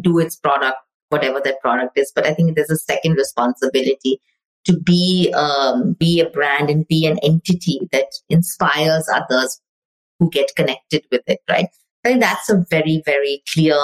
[0.00, 0.76] do its product
[1.12, 2.10] whatever that product is.
[2.14, 4.18] But I think there's a second responsibility
[4.64, 9.60] to be um, be a brand and be an entity that inspires others
[10.18, 11.66] who get connected with it, right?
[12.04, 13.76] I think that's a very, very clear,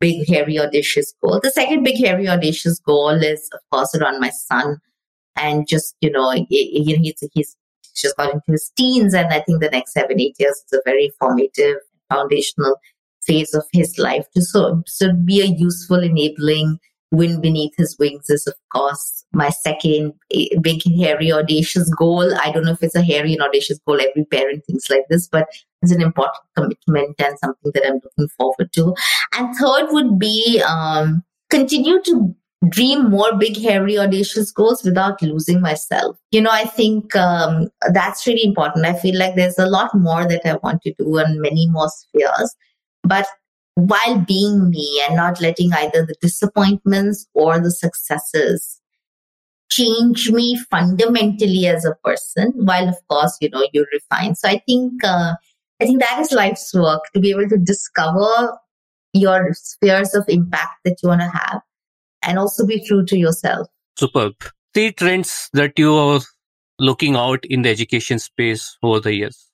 [0.00, 1.40] big, hairy, audacious goal.
[1.42, 4.78] The second big, hairy, audacious goal is, of course, around my son.
[5.36, 7.56] And just, you know, he, he's, he's
[7.94, 9.14] just got into his teens.
[9.14, 11.76] And I think the next seven, eight years is a very formative,
[12.08, 12.76] foundational
[13.22, 16.78] phase of his life to so, so be a useful, enabling
[17.12, 20.12] wind beneath his wings is, of course, my second
[20.60, 22.34] big, hairy, audacious goal.
[22.42, 24.00] I don't know if it's a hairy and audacious goal.
[24.00, 25.48] Every parent thinks like this, but
[25.82, 28.94] it's an important commitment and something that I'm looking forward to.
[29.34, 32.34] And third would be um, continue to
[32.68, 36.16] dream more big, hairy, audacious goals without losing myself.
[36.30, 38.86] You know, I think um, that's really important.
[38.86, 41.88] I feel like there's a lot more that I want to do on many more
[41.88, 42.56] spheres.
[43.02, 43.26] But
[43.76, 48.80] while being me and not letting either the disappointments or the successes
[49.70, 54.34] change me fundamentally as a person while of course you know you refine.
[54.34, 55.34] So i think uh,
[55.80, 58.58] i think that is life's work to be able to discover
[59.12, 61.60] your spheres of impact that you want to have
[62.22, 63.68] and also be true to yourself.
[63.98, 64.34] Superb.
[64.74, 66.20] Three trends that you are
[66.78, 69.50] looking out in the education space over the years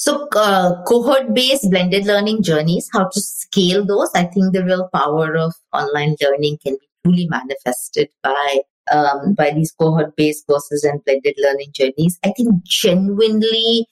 [0.00, 4.10] so, uh, cohort based blended learning journeys, how to scale those.
[4.14, 9.50] I think the real power of online learning can be truly manifested by um, by
[9.50, 12.18] these cohort based courses and blended learning journeys.
[12.24, 13.88] I think genuinely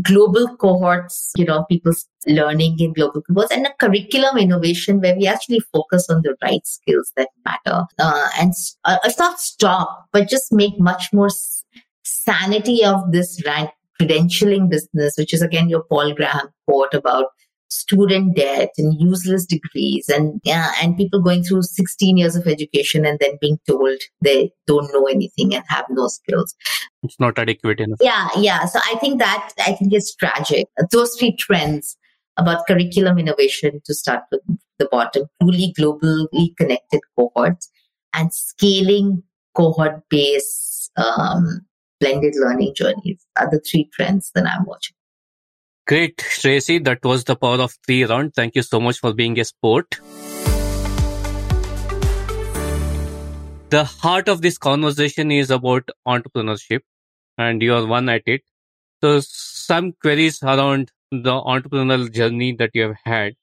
[0.00, 5.26] global cohorts, you know, people's learning in global cohorts and a curriculum innovation where we
[5.26, 7.84] actually focus on the right skills that matter.
[7.98, 8.52] Uh, and
[8.84, 11.30] uh, it's not stop, but just make much more
[12.04, 13.70] sanity of this rank
[14.02, 17.26] credentialing business, which is again your Paul Graham quote about
[17.72, 23.06] student debt and useless degrees and yeah, and people going through 16 years of education
[23.06, 26.54] and then being told they don't know anything and have no skills.
[27.02, 27.98] It's not adequate enough.
[28.00, 28.66] Yeah, yeah.
[28.66, 30.68] So I think that I think it's tragic.
[30.90, 31.96] Those three trends
[32.36, 34.40] about curriculum innovation to start with
[34.78, 37.70] the bottom, truly globally connected cohorts
[38.14, 39.22] and scaling
[39.54, 41.60] cohort based um,
[42.02, 44.96] blended learning journeys are the three trends that I'm watching.
[45.86, 46.78] Great, Tracy.
[46.78, 48.34] That was the power of three round.
[48.34, 50.00] Thank you so much for being a sport.
[53.70, 56.80] The heart of this conversation is about entrepreneurship,
[57.38, 58.42] and you are one at it.
[59.00, 63.34] So, some queries around the entrepreneurial journey that you have had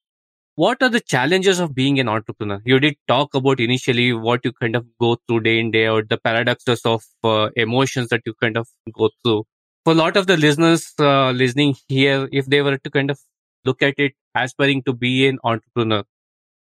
[0.59, 2.61] what are the challenges of being an entrepreneur?
[2.65, 6.09] You did talk about initially what you kind of go through day in, day out,
[6.09, 9.43] the paradoxes of uh, emotions that you kind of go through.
[9.85, 13.19] For a lot of the listeners uh, listening here, if they were to kind of
[13.63, 16.03] look at it aspiring to be an entrepreneur,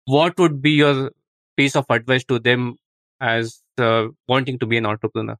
[0.05, 1.11] what would be your
[1.57, 2.77] piece of advice to them
[3.21, 5.37] as uh, wanting to be an entrepreneur?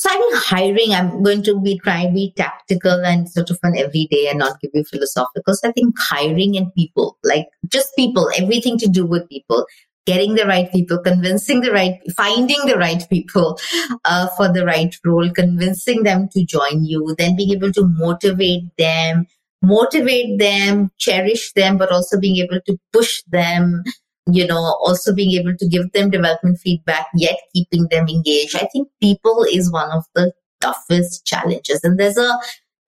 [0.00, 3.58] So I think hiring, I'm going to be trying to be tactical and sort of
[3.62, 5.52] an everyday and not give you philosophical.
[5.52, 9.66] So I think hiring and people, like just people, everything to do with people,
[10.06, 13.58] getting the right people, convincing the right, finding the right people
[14.06, 18.74] uh, for the right role, convincing them to join you, then being able to motivate
[18.78, 19.26] them,
[19.60, 23.84] motivate them, cherish them, but also being able to push them,
[24.26, 28.56] you know, also being able to give them development feedback, yet keeping them engaged.
[28.56, 31.80] I think people is one of the toughest challenges.
[31.84, 32.38] And there's a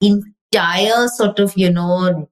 [0.00, 2.28] entire sort of, you know,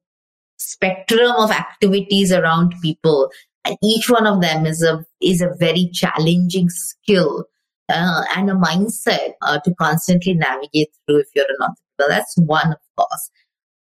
[0.58, 3.30] spectrum of activities around people.
[3.64, 7.46] And each one of them is a, is a very challenging skill
[7.88, 12.16] uh, and a mindset uh, to constantly navigate through if you're an entrepreneur.
[12.16, 13.30] That's one, of course.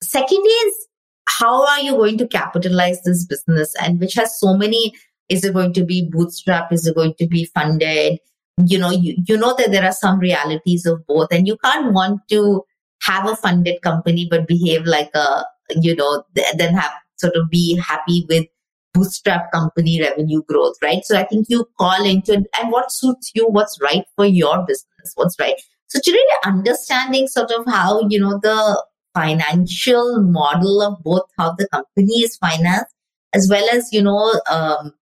[0.02, 0.88] Second is
[1.28, 3.74] how are you going to capitalize this business?
[3.82, 4.94] And which has so many
[5.30, 6.72] is it going to be bootstrap?
[6.72, 8.20] Is it going to be funded?
[8.66, 11.92] You know you, you know that there are some realities of both and you can't
[11.92, 12.64] want to
[13.02, 15.44] have a funded company but behave like a
[15.82, 18.46] you know then have sort of be happy with
[18.94, 21.04] bootstrap company revenue growth right?
[21.04, 25.14] So i think you call into and what suits you what's right for your business
[25.16, 25.56] what's right.
[25.88, 31.54] So to really understanding sort of how you know the financial model of both how
[31.54, 32.94] the company is financed
[33.34, 34.94] as well as you know um,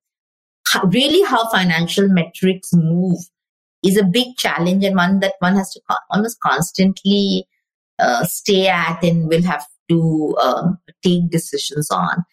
[0.91, 3.19] really how financial metrics move
[3.83, 5.81] is a big challenge and one that one has to
[6.11, 7.47] almost constantly
[7.99, 12.23] uh, stay at and will have to um, take decisions on.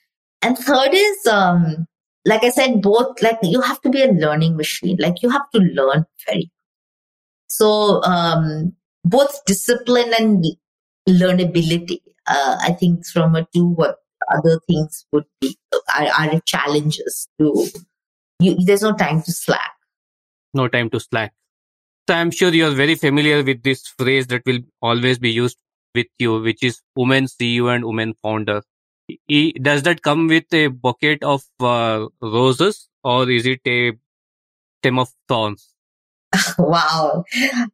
[0.42, 1.86] And third is um,
[2.24, 4.96] like i said both like you have to be a learning machine.
[5.00, 6.50] Like you have to learn very
[7.48, 8.74] so um,
[9.04, 10.44] both discipline and
[11.08, 12.00] learnability.
[12.26, 13.96] Uh, I think from a two, what
[14.32, 15.56] other things would be
[15.96, 17.66] are, are challenges to
[18.40, 19.72] you, there's no time to slack.
[20.54, 21.32] No time to slack.
[22.08, 25.58] So I'm sure you're very familiar with this phrase that will always be used
[25.94, 28.62] with you, which is women CEO and women founder.
[29.62, 33.92] Does that come with a bucket of uh, roses or is it a
[34.80, 35.74] stem of thorns?
[36.58, 37.24] wow,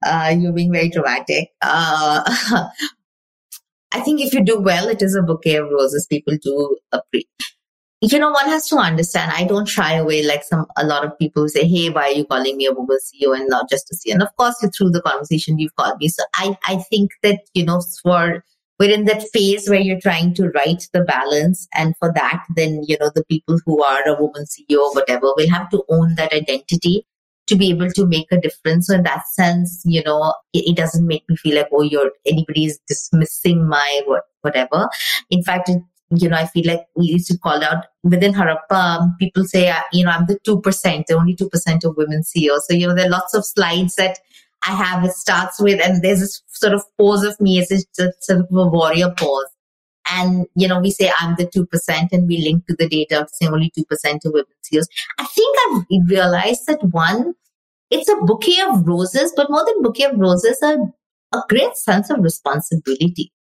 [0.06, 1.50] uh, you're being very dramatic.
[1.60, 2.22] Uh,
[3.94, 6.06] I think if you do well, it is a bouquet of roses.
[6.10, 7.28] People do appreciate
[8.12, 9.32] you know, one has to understand.
[9.34, 12.26] I don't shy away like some a lot of people say, "Hey, why are you
[12.26, 15.00] calling me a woman CEO and not just a CEO?" And of course, through the
[15.00, 16.08] conversation you've called me.
[16.08, 18.44] So I I think that you know, for
[18.78, 22.82] we're in that phase where you're trying to write the balance, and for that, then
[22.86, 26.32] you know, the people who are a woman CEO whatever will have to own that
[26.32, 27.06] identity
[27.46, 28.86] to be able to make a difference.
[28.86, 32.12] So in that sense, you know, it, it doesn't make me feel like, oh, you're
[32.26, 34.88] anybody is dismissing my what, whatever.
[35.30, 39.16] In fact, it you know, I feel like we used to call out within Harappa,
[39.18, 42.66] people say, uh, you know, I'm the 2%, the only 2% of women CEOs.
[42.66, 44.18] So, you know, there are lots of slides that
[44.66, 45.04] I have.
[45.04, 47.78] It starts with, and there's this sort of pose of me as a
[48.20, 49.46] sort of a warrior pose.
[50.10, 53.52] And, you know, we say I'm the 2% and we link to the data saying
[53.52, 54.88] only 2% of women CEOs.
[55.18, 57.34] I think I've realized that one,
[57.90, 60.76] it's a bouquet of roses, but more than bouquet of roses, a,
[61.32, 63.32] a great sense of responsibility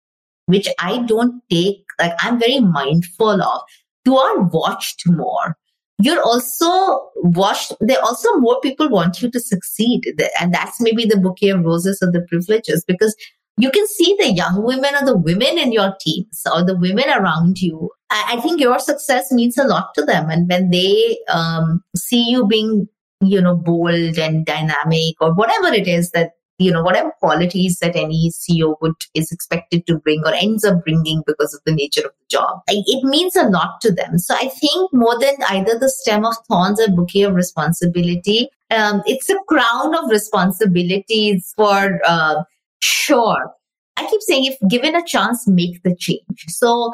[0.46, 3.62] which I don't take, like I'm very mindful of.
[4.04, 5.56] You are watched more.
[6.00, 7.72] You're also watched.
[7.80, 10.02] There also more people want you to succeed.
[10.40, 13.14] And that's maybe the bouquet of roses or the privileges because
[13.59, 17.09] you can see the young women or the women in your teams or the women
[17.09, 17.90] around you.
[18.11, 20.30] I, I think your success means a lot to them.
[20.30, 22.88] And when they um, see you being,
[23.20, 27.96] you know, bold and dynamic or whatever it is that you know whatever qualities that
[27.96, 32.03] any ceo would is expected to bring or ends up bringing because of the nature
[32.03, 35.78] of the job it means a lot to them so i think more than either
[35.78, 42.00] the stem of thorns or bouquet of responsibility um, it's a crown of responsibilities for
[42.07, 42.42] uh,
[42.83, 43.51] sure
[43.97, 46.93] i keep saying if given a chance make the change so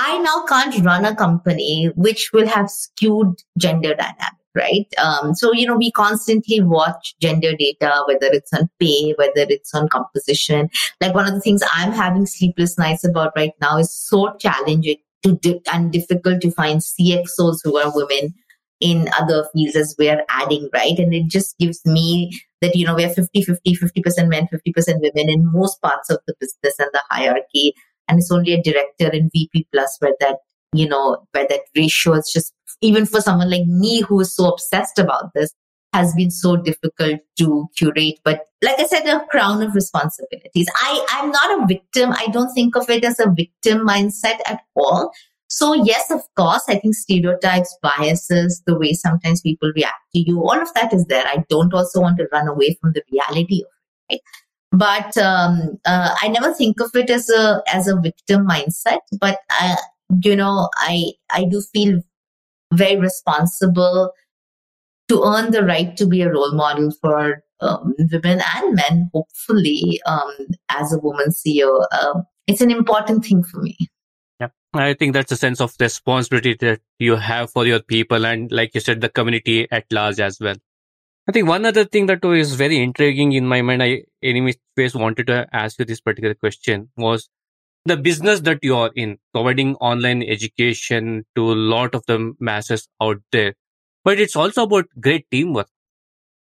[0.00, 4.86] I now can't run a company which will have skewed gender dynamics right?
[4.98, 9.72] Um, so, you know, we constantly watch gender data, whether it's on pay, whether it's
[9.74, 10.68] on composition.
[11.00, 14.96] Like one of the things I'm having sleepless nights about right now is so challenging
[15.24, 18.34] to di- and difficult to find CXOs who are women
[18.80, 20.98] in other fields as we're adding, right?
[20.98, 25.30] And it just gives me that, you know, we're 50 50, 50% men, 50% women
[25.30, 27.74] in most parts of the business and the hierarchy.
[28.08, 30.38] And it's only a director and VP plus where that,
[30.72, 34.48] you know, where that ratio is just even for someone like me who is so
[34.48, 35.52] obsessed about this,
[35.92, 38.20] has been so difficult to curate.
[38.24, 40.68] But like I said, a crown of responsibilities.
[40.74, 42.12] I, I'm not a victim.
[42.12, 45.12] I don't think of it as a victim mindset at all.
[45.48, 50.40] So yes, of course, I think stereotypes, biases, the way sometimes people react to you,
[50.40, 51.26] all of that is there.
[51.26, 53.68] I don't also want to run away from the reality of
[54.10, 54.12] it.
[54.12, 54.20] Right?
[54.70, 59.00] But um, uh, I never think of it as a as a victim mindset.
[59.18, 59.76] But uh,
[60.22, 62.02] you know, I I do feel
[62.74, 64.12] very responsible
[65.08, 70.00] to earn the right to be a role model for um, women and men, hopefully,
[70.04, 70.32] um,
[70.68, 71.86] as a woman CEO.
[71.90, 73.76] Uh, it's an important thing for me.
[74.40, 78.50] Yeah, I think that's a sense of responsibility that you have for your people and,
[78.52, 80.54] like you said, the community at large as well.
[81.28, 84.58] I think one other thing that was very intriguing in my mind, I anyways
[84.94, 87.28] wanted to ask you this particular question was
[87.84, 92.88] the business that you are in, providing online education to a lot of the masses
[93.02, 93.54] out there.
[94.04, 95.68] But it's also about great teamwork.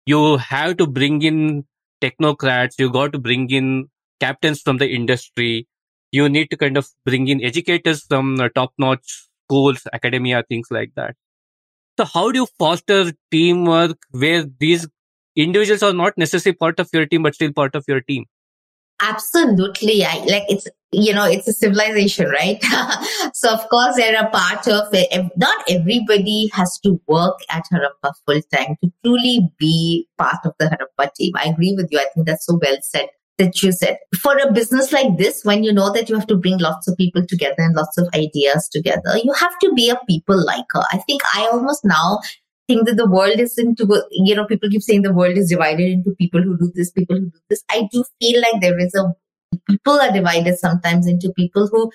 [0.05, 1.65] You have to bring in
[2.01, 2.75] technocrats.
[2.79, 5.67] You got to bring in captains from the industry.
[6.15, 10.67] You need to kind of bring in educators from uh, top notch schools, academia, things
[10.71, 11.15] like that.
[11.97, 14.87] So how do you foster teamwork where these
[15.35, 18.25] individuals are not necessarily part of your team, but still part of your team?
[19.01, 20.05] Absolutely.
[20.05, 22.63] I like it's, you know, it's a civilization, right?
[23.33, 25.31] so of course they're a part of it.
[25.35, 30.65] Not everybody has to work at Harappa full time to truly be part of the
[30.65, 31.33] Harappa team.
[31.35, 31.99] I agree with you.
[31.99, 33.97] I think that's so well said that you said.
[34.21, 36.97] For a business like this, when you know that you have to bring lots of
[36.97, 40.83] people together and lots of ideas together, you have to be a people liker.
[40.91, 42.19] I think I almost now
[42.67, 45.91] think that the world is into, you know, people keep saying the world is divided
[45.91, 47.63] into people who do this, people who do this.
[47.69, 49.13] I do feel like there is a,
[49.69, 51.91] people are divided sometimes into people who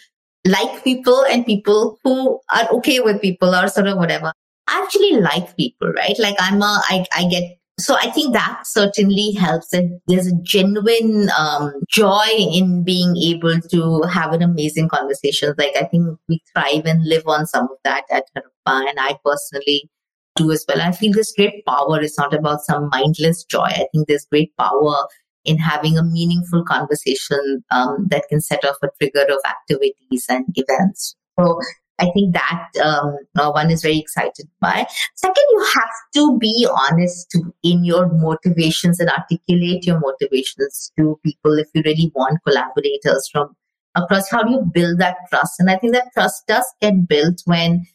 [0.47, 4.33] like people and people who are okay with people or sort of whatever.
[4.69, 6.17] I actually like people, right?
[6.19, 10.37] Like I'm a, I, I get, so I think that certainly helps and there's a
[10.43, 15.55] genuine um, joy in being able to have an amazing conversation.
[15.59, 19.19] Like I think we thrive and live on some of that at Harappa and I
[19.25, 19.91] personally
[20.37, 20.81] do as well.
[20.81, 23.69] I feel this great power is not about some mindless joy.
[23.69, 24.97] I think there's great power
[25.45, 30.45] in having a meaningful conversation um, that can set off a trigger of activities and
[30.55, 31.17] events.
[31.39, 31.61] So
[32.01, 34.87] I think that um, uh, one is very excited by.
[35.15, 41.59] Second, you have to be honest in your motivations and articulate your motivations to people
[41.59, 43.55] if you really want collaborators from
[43.95, 44.31] across.
[44.31, 45.61] How do you build that trust?
[45.61, 47.87] And I think that trust does get built when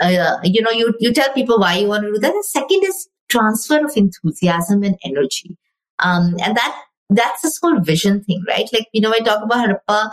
[0.00, 2.34] uh, you know you you tell people why you want to do that.
[2.34, 5.56] And second is transfer of enthusiasm and energy.
[6.00, 8.68] Um, and that that's this whole vision thing, right?
[8.72, 10.10] Like, you know, I talk about Harappa,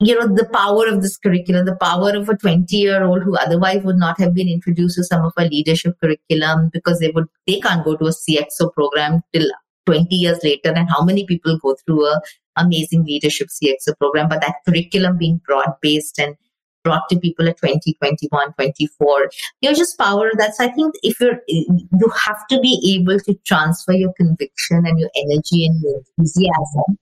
[0.00, 3.36] you know, the power of this curriculum, the power of a 20 year old who
[3.36, 7.26] otherwise would not have been introduced to some of our leadership curriculum because they would,
[7.46, 9.48] they can't go to a CXO program till
[9.86, 10.72] 20 years later.
[10.72, 12.20] And how many people go through a
[12.56, 16.36] amazing leadership CXO program, but that curriculum being broad based and
[16.84, 19.30] brought to people at 20, 21, 24.
[19.60, 20.30] You're just power.
[20.36, 24.98] That's, I think, if you're, you have to be able to transfer your conviction and
[24.98, 26.98] your energy and your enthusiasm.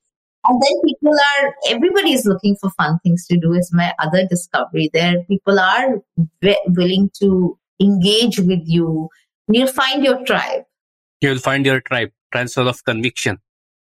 [0.48, 4.26] And then people are, everybody is looking for fun things to do, is my other
[4.28, 4.90] discovery.
[4.92, 6.00] There, people are
[6.68, 9.08] willing to engage with you.
[9.48, 10.62] You'll find your tribe.
[11.20, 13.38] You'll find your tribe, transfer of conviction.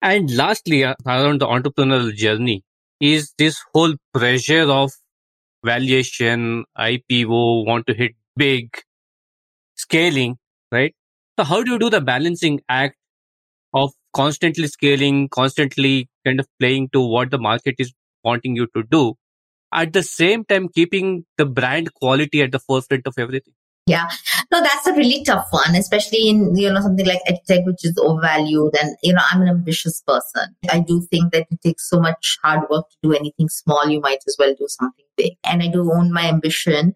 [0.02, 2.64] And lastly, uh, around the entrepreneurial journey
[3.02, 4.92] is this whole pressure of
[5.66, 8.70] valuation, IPO, want to hit big,
[9.76, 10.38] scaling,
[10.72, 10.96] right?
[11.38, 12.96] So how do you do the balancing act
[14.14, 17.94] constantly scaling, constantly kind of playing to what the market is
[18.24, 19.16] wanting you to do,
[19.74, 23.54] at the same time keeping the brand quality at the forefront of everything?
[23.88, 24.10] Yeah,
[24.52, 27.98] no, that's a really tough one, especially in you know something like edtech, which is
[27.98, 28.76] overvalued.
[28.82, 30.56] And you know, I'm an ambitious person.
[30.70, 33.88] I do think that it takes so much hard work to do anything small.
[33.88, 35.34] You might as well do something big.
[35.46, 36.96] And I do own my ambition.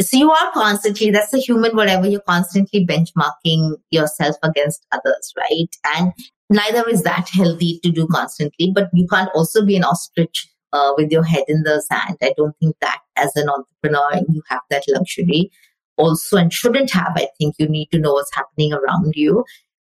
[0.00, 5.68] So you are constantly, that's the human whatever, you're constantly benchmarking yourself against others, right?
[5.96, 6.12] And
[6.50, 10.92] neither is that healthy to do constantly, but you can't also be an ostrich uh,
[10.96, 12.16] with your head in the sand.
[12.22, 15.50] I don't think that as an entrepreneur, you have that luxury
[15.96, 17.12] also and shouldn't have.
[17.14, 19.44] I think you need to know what's happening around you.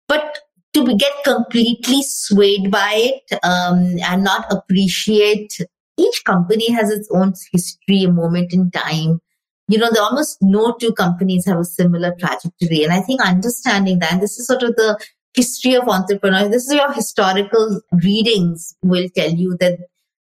[0.08, 0.40] But
[0.74, 5.58] to get completely swayed by it um, and not appreciate
[5.98, 9.20] each company has its own history, a moment in time.
[9.68, 12.84] You know, there almost no two companies have a similar trajectory.
[12.84, 14.98] And I think understanding that, this is sort of the
[15.36, 19.78] history of entrepreneurs, this is your historical readings will tell you that,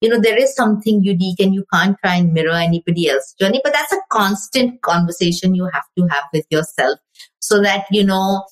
[0.00, 3.60] you know, there is something unique and you can't try and mirror anybody else's journey,
[3.64, 6.98] but that's a constant conversation you have to have with yourself
[7.40, 8.44] so that, you know,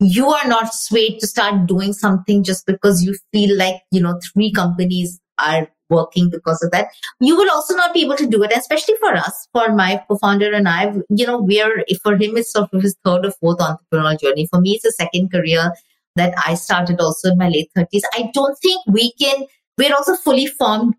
[0.00, 4.18] you are not swayed to start doing something just because you feel like, you know,
[4.32, 6.88] three companies are working because of that.
[7.20, 10.52] You will also not be able to do it, especially for us, for my co-founder
[10.52, 14.20] and I, you know, we're, for him, it's sort of his third or fourth entrepreneurial
[14.20, 14.48] journey.
[14.50, 15.72] For me, it's a second career
[16.16, 18.02] that I started also in my late 30s.
[18.14, 19.44] I don't think we can,
[19.78, 20.94] we're also fully formed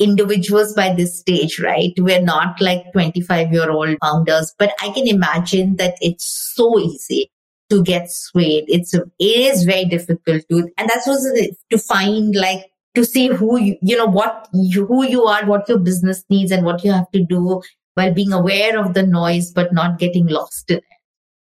[0.00, 1.92] individuals by this stage, right?
[1.98, 6.24] We're not like 25 year old founders, but I can imagine that it's
[6.54, 7.30] so easy
[7.68, 8.64] to get swayed.
[8.66, 13.58] It's, it is very difficult to, and that's was to find like to see who
[13.58, 16.92] you, you know, what you, who you are, what your business needs and what you
[16.92, 17.62] have to do
[17.94, 20.84] while being aware of the noise, but not getting lost in it.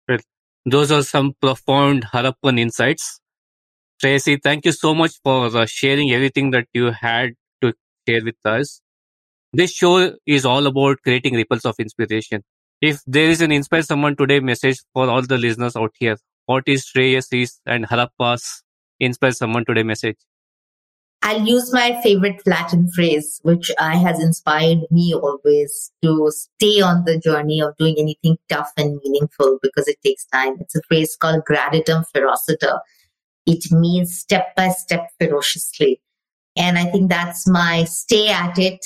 [0.08, 0.20] Well,
[0.66, 3.20] those are some profound Harappan insights.
[4.00, 7.74] Tracy, thank you so much for uh, sharing everything that you had to
[8.08, 8.82] share with us.
[9.54, 12.44] This show is all about creating ripples of inspiration.
[12.82, 16.64] If there is an inspire someone today message for all the listeners out here, what
[16.68, 18.64] is Shreyasi's and Harappa's
[19.00, 20.18] inspire someone today message?
[21.28, 27.04] I'll use my favorite Latin phrase, which I has inspired me always to stay on
[27.06, 30.58] the journey of doing anything tough and meaningful because it takes time.
[30.60, 32.80] It's a phrase called gradatim ferociter.
[33.48, 36.00] It means step by step ferociously.
[36.56, 38.86] And I think that's my stay at it,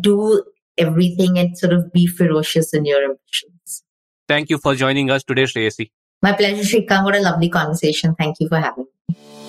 [0.00, 0.44] do
[0.78, 3.84] everything and sort of be ferocious in your ambitions.
[4.26, 5.90] Thank you for joining us today, Shreyasi.
[6.22, 7.04] My pleasure, Shrikant.
[7.04, 8.14] What a lovely conversation.
[8.14, 9.45] Thank you for having me.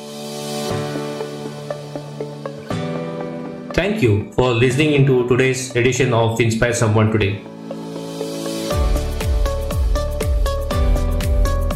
[3.77, 7.33] Thank you for listening into today's edition of Inspire Someone Today.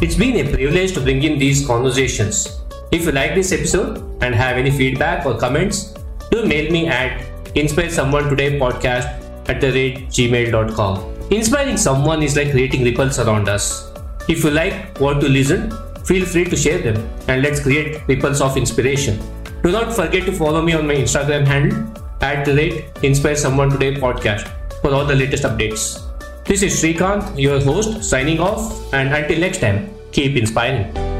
[0.04, 2.58] It's been a privilege to bring in these conversations.
[2.90, 5.94] If you like this episode and have any feedback or comments,
[6.32, 7.24] do mail me at
[7.54, 9.06] inspire someone today podcast
[9.48, 11.28] at the rate gmail.com.
[11.30, 13.92] Inspiring someone is like creating ripples around us.
[14.28, 15.70] If you like what to listen,
[16.04, 16.96] feel free to share them
[17.28, 19.20] and let's create ripples of inspiration.
[19.62, 21.78] Do not forget to follow me on my Instagram handle
[22.20, 24.50] at the Inspire Someone Today podcast
[24.80, 26.02] for all the latest updates.
[26.44, 31.11] This is Srikanth, your host, signing off, and until next time, keep inspiring.